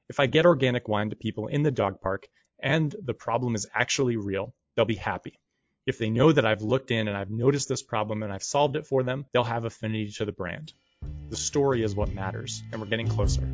If 0.10 0.20
I 0.20 0.26
get 0.26 0.48
organic 0.48 0.88
wine 0.88 1.12
to 1.12 1.16
people 1.16 1.46
in 1.46 1.62
the 1.62 1.70
dog 1.70 2.02
park 2.02 2.28
and 2.66 2.96
the 3.00 3.14
problem 3.14 3.54
is 3.54 3.68
actually 3.76 4.18
real, 4.18 4.52
they'll 4.76 4.86
be 4.86 4.96
happy. 4.96 5.40
If 5.86 6.00
they 6.00 6.10
know 6.10 6.32
that 6.32 6.48
I've 6.48 6.64
looked 6.64 6.90
in 6.90 7.08
and 7.08 7.16
I've 7.16 7.30
noticed 7.30 7.70
this 7.70 7.84
problem 7.84 8.24
and 8.24 8.34
I've 8.34 8.42
solved 8.42 8.76
it 8.76 8.88
for 8.88 9.04
them, 9.04 9.28
they'll 9.32 9.44
have 9.44 9.66
affinity 9.66 10.12
to 10.14 10.26
the 10.26 10.32
brand. 10.32 10.74
The 11.30 11.38
story 11.38 11.84
is 11.84 11.96
what 11.96 12.12
matters, 12.12 12.64
and 12.72 12.82
we're 12.82 12.88
getting 12.88 13.08
closer. 13.08 13.48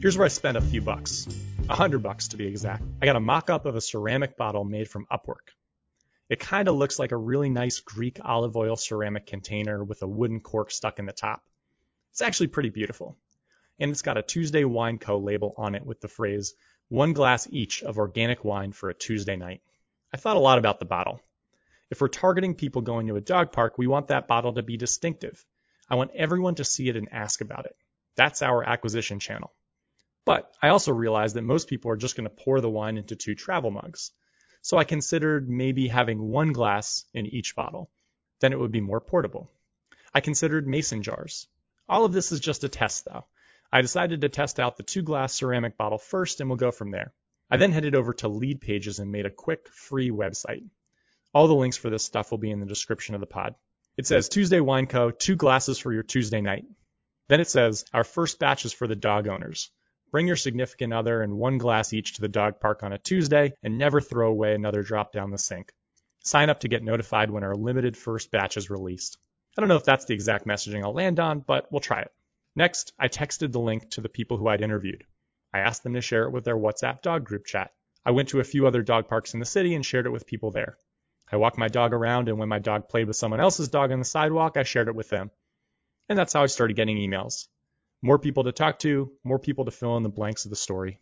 Here's 0.00 0.16
where 0.16 0.26
I 0.26 0.28
spent 0.28 0.56
a 0.56 0.60
few 0.60 0.82
bucks. 0.82 1.26
A 1.68 1.74
hundred 1.74 2.04
bucks 2.04 2.28
to 2.28 2.36
be 2.36 2.46
exact. 2.46 2.84
I 3.00 3.06
got 3.06 3.16
a 3.16 3.20
mock-up 3.20 3.66
of 3.66 3.74
a 3.74 3.80
ceramic 3.80 4.36
bottle 4.36 4.64
made 4.64 4.88
from 4.88 5.06
Upwork. 5.10 5.50
It 6.28 6.38
kind 6.38 6.68
of 6.68 6.76
looks 6.76 7.00
like 7.00 7.10
a 7.10 7.16
really 7.16 7.50
nice 7.50 7.80
Greek 7.80 8.20
olive 8.24 8.56
oil 8.56 8.76
ceramic 8.76 9.26
container 9.26 9.82
with 9.82 10.00
a 10.02 10.06
wooden 10.06 10.38
cork 10.38 10.70
stuck 10.70 11.00
in 11.00 11.06
the 11.06 11.12
top. 11.12 11.42
It's 12.12 12.22
actually 12.22 12.48
pretty 12.48 12.70
beautiful 12.70 13.16
and 13.82 13.90
it's 13.90 14.02
got 14.02 14.16
a 14.16 14.22
Tuesday 14.22 14.62
Wine 14.62 14.98
Co. 14.98 15.18
label 15.18 15.54
on 15.56 15.74
it 15.74 15.84
with 15.84 16.00
the 16.00 16.06
phrase, 16.06 16.54
one 16.88 17.14
glass 17.14 17.48
each 17.50 17.82
of 17.82 17.98
organic 17.98 18.44
wine 18.44 18.70
for 18.70 18.88
a 18.88 18.94
Tuesday 18.94 19.34
night. 19.34 19.60
I 20.14 20.18
thought 20.18 20.36
a 20.36 20.40
lot 20.40 20.58
about 20.58 20.78
the 20.78 20.84
bottle. 20.84 21.20
If 21.90 22.00
we're 22.00 22.06
targeting 22.06 22.54
people 22.54 22.82
going 22.82 23.08
to 23.08 23.16
a 23.16 23.20
dog 23.20 23.50
park, 23.50 23.76
we 23.76 23.88
want 23.88 24.06
that 24.08 24.28
bottle 24.28 24.52
to 24.52 24.62
be 24.62 24.76
distinctive. 24.76 25.44
I 25.90 25.96
want 25.96 26.12
everyone 26.14 26.54
to 26.54 26.64
see 26.64 26.88
it 26.88 26.96
and 26.96 27.12
ask 27.12 27.40
about 27.40 27.66
it. 27.66 27.74
That's 28.14 28.40
our 28.40 28.62
acquisition 28.62 29.18
channel. 29.18 29.52
But 30.24 30.48
I 30.62 30.68
also 30.68 30.92
realized 30.92 31.34
that 31.34 31.42
most 31.42 31.66
people 31.66 31.90
are 31.90 31.96
just 31.96 32.14
going 32.16 32.28
to 32.28 32.44
pour 32.44 32.60
the 32.60 32.70
wine 32.70 32.98
into 32.98 33.16
two 33.16 33.34
travel 33.34 33.72
mugs. 33.72 34.12
So 34.60 34.78
I 34.78 34.84
considered 34.84 35.50
maybe 35.50 35.88
having 35.88 36.30
one 36.30 36.52
glass 36.52 37.04
in 37.12 37.26
each 37.26 37.56
bottle. 37.56 37.90
Then 38.38 38.52
it 38.52 38.60
would 38.60 38.70
be 38.70 38.80
more 38.80 39.00
portable. 39.00 39.50
I 40.14 40.20
considered 40.20 40.68
mason 40.68 41.02
jars. 41.02 41.48
All 41.88 42.04
of 42.04 42.12
this 42.12 42.30
is 42.30 42.38
just 42.38 42.62
a 42.62 42.68
test 42.68 43.06
though. 43.06 43.24
I 43.72 43.80
decided 43.80 44.20
to 44.20 44.28
test 44.28 44.60
out 44.60 44.76
the 44.76 44.82
two 44.82 45.02
glass 45.02 45.32
ceramic 45.32 45.78
bottle 45.78 45.98
first 45.98 46.40
and 46.40 46.50
we'll 46.50 46.58
go 46.58 46.70
from 46.70 46.90
there. 46.90 47.14
I 47.50 47.56
then 47.56 47.72
headed 47.72 47.94
over 47.94 48.12
to 48.14 48.28
Leadpages 48.28 49.00
and 49.00 49.10
made 49.10 49.24
a 49.24 49.30
quick 49.30 49.68
free 49.68 50.10
website. 50.10 50.64
All 51.32 51.48
the 51.48 51.54
links 51.54 51.78
for 51.78 51.88
this 51.88 52.04
stuff 52.04 52.30
will 52.30 52.38
be 52.38 52.50
in 52.50 52.60
the 52.60 52.66
description 52.66 53.14
of 53.14 53.20
the 53.22 53.26
pod. 53.26 53.54
It 53.96 54.06
says 54.06 54.28
Tuesday 54.28 54.60
Wine 54.60 54.86
Co., 54.86 55.10
two 55.10 55.36
glasses 55.36 55.78
for 55.78 55.92
your 55.92 56.02
Tuesday 56.02 56.42
night. 56.42 56.64
Then 57.28 57.40
it 57.40 57.48
says, 57.48 57.86
Our 57.94 58.04
first 58.04 58.38
batch 58.38 58.66
is 58.66 58.74
for 58.74 58.86
the 58.86 58.96
dog 58.96 59.26
owners. 59.26 59.70
Bring 60.10 60.26
your 60.26 60.36
significant 60.36 60.92
other 60.92 61.22
and 61.22 61.38
one 61.38 61.56
glass 61.56 61.94
each 61.94 62.14
to 62.14 62.20
the 62.20 62.28
dog 62.28 62.60
park 62.60 62.82
on 62.82 62.92
a 62.92 62.98
Tuesday 62.98 63.54
and 63.62 63.78
never 63.78 64.02
throw 64.02 64.28
away 64.28 64.54
another 64.54 64.82
drop 64.82 65.12
down 65.12 65.30
the 65.30 65.38
sink. 65.38 65.72
Sign 66.24 66.50
up 66.50 66.60
to 66.60 66.68
get 66.68 66.82
notified 66.82 67.30
when 67.30 67.44
our 67.44 67.56
limited 67.56 67.96
first 67.96 68.30
batch 68.30 68.58
is 68.58 68.68
released. 68.68 69.16
I 69.56 69.62
don't 69.62 69.68
know 69.68 69.76
if 69.76 69.84
that's 69.84 70.04
the 70.04 70.14
exact 70.14 70.46
messaging 70.46 70.82
I'll 70.82 70.92
land 70.92 71.18
on, 71.18 71.40
but 71.40 71.72
we'll 71.72 71.80
try 71.80 72.02
it. 72.02 72.12
Next, 72.54 72.92
I 72.98 73.08
texted 73.08 73.52
the 73.52 73.60
link 73.60 73.90
to 73.90 74.00
the 74.00 74.08
people 74.08 74.36
who 74.36 74.48
I'd 74.48 74.60
interviewed. 74.60 75.04
I 75.54 75.60
asked 75.60 75.82
them 75.82 75.94
to 75.94 76.00
share 76.00 76.24
it 76.24 76.32
with 76.32 76.44
their 76.44 76.56
WhatsApp 76.56 77.02
dog 77.02 77.24
group 77.24 77.46
chat. 77.46 77.72
I 78.04 78.10
went 78.10 78.30
to 78.30 78.40
a 78.40 78.44
few 78.44 78.66
other 78.66 78.82
dog 78.82 79.08
parks 79.08 79.34
in 79.34 79.40
the 79.40 79.46
city 79.46 79.74
and 79.74 79.84
shared 79.84 80.06
it 80.06 80.10
with 80.10 80.26
people 80.26 80.50
there. 80.50 80.76
I 81.30 81.36
walked 81.36 81.56
my 81.56 81.68
dog 81.68 81.92
around, 81.94 82.28
and 82.28 82.38
when 82.38 82.48
my 82.48 82.58
dog 82.58 82.88
played 82.88 83.06
with 83.06 83.16
someone 83.16 83.40
else's 83.40 83.68
dog 83.68 83.90
on 83.90 83.98
the 83.98 84.04
sidewalk, 84.04 84.56
I 84.56 84.64
shared 84.64 84.88
it 84.88 84.94
with 84.94 85.08
them. 85.08 85.30
And 86.08 86.18
that's 86.18 86.32
how 86.34 86.42
I 86.42 86.46
started 86.46 86.76
getting 86.76 86.96
emails. 86.96 87.48
More 88.02 88.18
people 88.18 88.44
to 88.44 88.52
talk 88.52 88.80
to, 88.80 89.12
more 89.24 89.38
people 89.38 89.64
to 89.64 89.70
fill 89.70 89.96
in 89.96 90.02
the 90.02 90.08
blanks 90.08 90.44
of 90.44 90.50
the 90.50 90.56
story. 90.56 90.98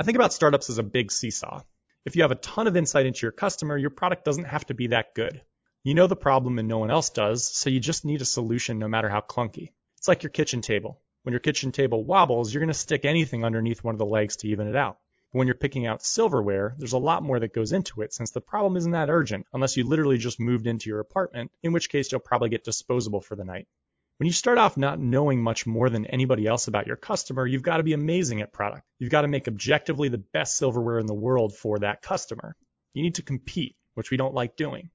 I 0.00 0.04
think 0.04 0.16
about 0.16 0.32
startups 0.32 0.70
as 0.70 0.78
a 0.78 0.82
big 0.82 1.12
seesaw. 1.12 1.62
If 2.04 2.16
you 2.16 2.22
have 2.22 2.32
a 2.32 2.36
ton 2.36 2.66
of 2.66 2.76
insight 2.76 3.06
into 3.06 3.22
your 3.22 3.32
customer, 3.32 3.76
your 3.76 3.90
product 3.90 4.24
doesn't 4.24 4.44
have 4.44 4.66
to 4.66 4.74
be 4.74 4.88
that 4.88 5.14
good. 5.14 5.42
You 5.84 5.94
know 5.94 6.08
the 6.08 6.16
problem 6.16 6.58
and 6.58 6.66
no 6.66 6.78
one 6.78 6.90
else 6.90 7.10
does, 7.10 7.46
so 7.46 7.70
you 7.70 7.78
just 7.78 8.04
need 8.04 8.22
a 8.22 8.24
solution 8.24 8.78
no 8.78 8.88
matter 8.88 9.08
how 9.08 9.20
clunky. 9.20 9.72
It's 10.02 10.08
like 10.08 10.24
your 10.24 10.30
kitchen 10.30 10.62
table. 10.62 11.00
When 11.22 11.32
your 11.32 11.38
kitchen 11.38 11.70
table 11.70 12.02
wobbles, 12.02 12.52
you're 12.52 12.60
going 12.60 12.66
to 12.66 12.74
stick 12.74 13.04
anything 13.04 13.44
underneath 13.44 13.84
one 13.84 13.94
of 13.94 14.00
the 14.00 14.04
legs 14.04 14.34
to 14.38 14.48
even 14.48 14.66
it 14.66 14.74
out. 14.74 14.98
When 15.30 15.46
you're 15.46 15.54
picking 15.54 15.86
out 15.86 16.02
silverware, 16.02 16.74
there's 16.76 16.94
a 16.94 16.98
lot 16.98 17.22
more 17.22 17.38
that 17.38 17.54
goes 17.54 17.70
into 17.70 18.02
it 18.02 18.12
since 18.12 18.32
the 18.32 18.40
problem 18.40 18.76
isn't 18.76 18.90
that 18.90 19.10
urgent 19.10 19.46
unless 19.52 19.76
you 19.76 19.84
literally 19.84 20.18
just 20.18 20.40
moved 20.40 20.66
into 20.66 20.90
your 20.90 20.98
apartment, 20.98 21.52
in 21.62 21.72
which 21.72 21.88
case 21.88 22.10
you'll 22.10 22.20
probably 22.20 22.48
get 22.48 22.64
disposable 22.64 23.20
for 23.20 23.36
the 23.36 23.44
night. 23.44 23.68
When 24.16 24.26
you 24.26 24.32
start 24.32 24.58
off 24.58 24.76
not 24.76 24.98
knowing 24.98 25.40
much 25.40 25.68
more 25.68 25.88
than 25.88 26.06
anybody 26.06 26.48
else 26.48 26.66
about 26.66 26.88
your 26.88 26.96
customer, 26.96 27.46
you've 27.46 27.62
got 27.62 27.76
to 27.76 27.84
be 27.84 27.92
amazing 27.92 28.40
at 28.42 28.52
product. 28.52 28.82
You've 28.98 29.12
got 29.12 29.22
to 29.22 29.28
make 29.28 29.46
objectively 29.46 30.08
the 30.08 30.18
best 30.18 30.56
silverware 30.56 30.98
in 30.98 31.06
the 31.06 31.14
world 31.14 31.54
for 31.54 31.78
that 31.78 32.02
customer. 32.02 32.56
You 32.92 33.04
need 33.04 33.14
to 33.14 33.22
compete, 33.22 33.76
which 33.94 34.10
we 34.10 34.16
don't 34.16 34.34
like 34.34 34.56
doing. 34.56 34.90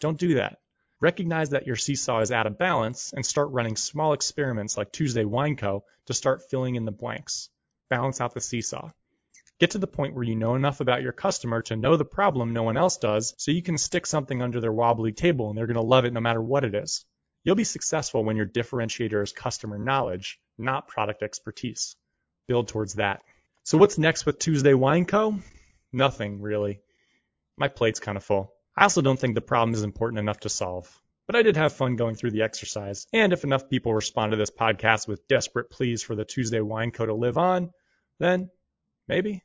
Don't 0.00 0.18
do 0.18 0.34
that. 0.34 0.58
Recognize 1.00 1.50
that 1.50 1.66
your 1.66 1.76
seesaw 1.76 2.20
is 2.20 2.30
out 2.30 2.46
of 2.46 2.58
balance 2.58 3.14
and 3.14 3.24
start 3.24 3.50
running 3.52 3.76
small 3.76 4.12
experiments 4.12 4.76
like 4.76 4.92
Tuesday 4.92 5.24
Wine 5.24 5.56
Co. 5.56 5.82
to 6.06 6.12
start 6.12 6.50
filling 6.50 6.74
in 6.74 6.84
the 6.84 6.92
blanks. 6.92 7.48
Balance 7.88 8.20
out 8.20 8.34
the 8.34 8.40
seesaw. 8.42 8.90
Get 9.58 9.70
to 9.70 9.78
the 9.78 9.86
point 9.86 10.14
where 10.14 10.24
you 10.24 10.36
know 10.36 10.56
enough 10.56 10.80
about 10.80 11.00
your 11.00 11.12
customer 11.12 11.62
to 11.62 11.76
know 11.76 11.96
the 11.96 12.04
problem 12.04 12.52
no 12.52 12.64
one 12.64 12.76
else 12.76 12.98
does 12.98 13.34
so 13.38 13.50
you 13.50 13.62
can 13.62 13.78
stick 13.78 14.06
something 14.06 14.42
under 14.42 14.60
their 14.60 14.72
wobbly 14.72 15.12
table 15.12 15.48
and 15.48 15.56
they're 15.56 15.66
going 15.66 15.74
to 15.76 15.80
love 15.80 16.04
it 16.04 16.12
no 16.12 16.20
matter 16.20 16.42
what 16.42 16.64
it 16.64 16.74
is. 16.74 17.06
You'll 17.44 17.56
be 17.56 17.64
successful 17.64 18.22
when 18.22 18.36
your 18.36 18.46
differentiator 18.46 19.22
is 19.22 19.32
customer 19.32 19.78
knowledge, 19.78 20.38
not 20.58 20.88
product 20.88 21.22
expertise. 21.22 21.96
Build 22.46 22.68
towards 22.68 22.94
that. 22.94 23.22
So 23.62 23.78
what's 23.78 23.96
next 23.96 24.26
with 24.26 24.38
Tuesday 24.38 24.74
Wine 24.74 25.06
Co? 25.06 25.38
Nothing 25.92 26.42
really. 26.42 26.80
My 27.56 27.68
plate's 27.68 28.00
kind 28.00 28.18
of 28.18 28.24
full. 28.24 28.52
I 28.80 28.84
also 28.84 29.02
don't 29.02 29.20
think 29.20 29.34
the 29.34 29.42
problem 29.42 29.74
is 29.74 29.82
important 29.82 30.20
enough 30.20 30.40
to 30.40 30.48
solve. 30.48 30.90
But 31.26 31.36
I 31.36 31.42
did 31.42 31.58
have 31.58 31.74
fun 31.74 31.96
going 31.96 32.14
through 32.14 32.30
the 32.30 32.42
exercise. 32.42 33.06
And 33.12 33.34
if 33.34 33.44
enough 33.44 33.68
people 33.68 33.92
respond 33.92 34.32
to 34.32 34.38
this 34.38 34.50
podcast 34.50 35.06
with 35.06 35.28
desperate 35.28 35.68
pleas 35.68 36.02
for 36.02 36.16
the 36.16 36.24
Tuesday 36.24 36.62
Wine 36.62 36.90
Co 36.90 37.04
to 37.04 37.12
live 37.12 37.36
on, 37.36 37.72
then 38.18 38.48
maybe. 39.06 39.42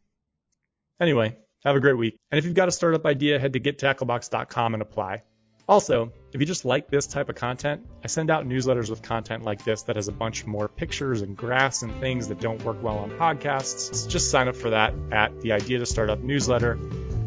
Anyway, 1.01 1.36
have 1.65 1.75
a 1.75 1.82
great 1.82 1.98
week. 1.98 2.18
And 2.32 2.39
if 2.39 2.46
you've 2.46 2.56
got 2.56 2.70
a 2.70 2.72
startup 2.72 3.06
idea, 3.06 3.38
head 3.38 3.51
to 3.54 3.60
gettacklebox.com 3.60 4.74
and 4.74 4.82
apply. 4.82 5.24
Also, 5.68 6.13
if 6.32 6.39
you 6.39 6.48
just 6.48 6.63
like 6.63 6.88
this 6.88 7.06
type 7.06 7.27
of 7.27 7.36
content, 7.36 7.86
I 8.06 8.08
send 8.08 8.32
out 8.32 8.48
newsletters 8.48 8.89
with 8.89 9.01
content 9.01 9.44
like 9.44 9.65
this 9.65 9.82
that 9.84 9.98
has 9.98 10.08
a 10.08 10.13
bunch 10.13 10.46
more 10.46 10.70
pictures 10.70 11.22
and 11.22 11.36
graphs 11.36 11.82
and 11.82 11.94
things 12.00 12.30
that 12.30 12.39
don't 12.39 12.63
work 12.63 12.82
well 12.82 13.00
on 13.00 13.12
podcasts. 13.12 14.08
Just 14.08 14.32
sign 14.32 14.48
up 14.48 14.56
for 14.56 14.70
that 14.70 14.94
at 15.12 15.42
the 15.42 15.51
Idea 15.51 15.79
to 15.79 15.86
Startup 15.86 16.20
newsletter 16.20 16.79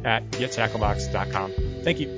at 0.05 0.31
gettacklebox.com. 0.31 1.68
Thank 1.89 2.01
you. 2.01 2.18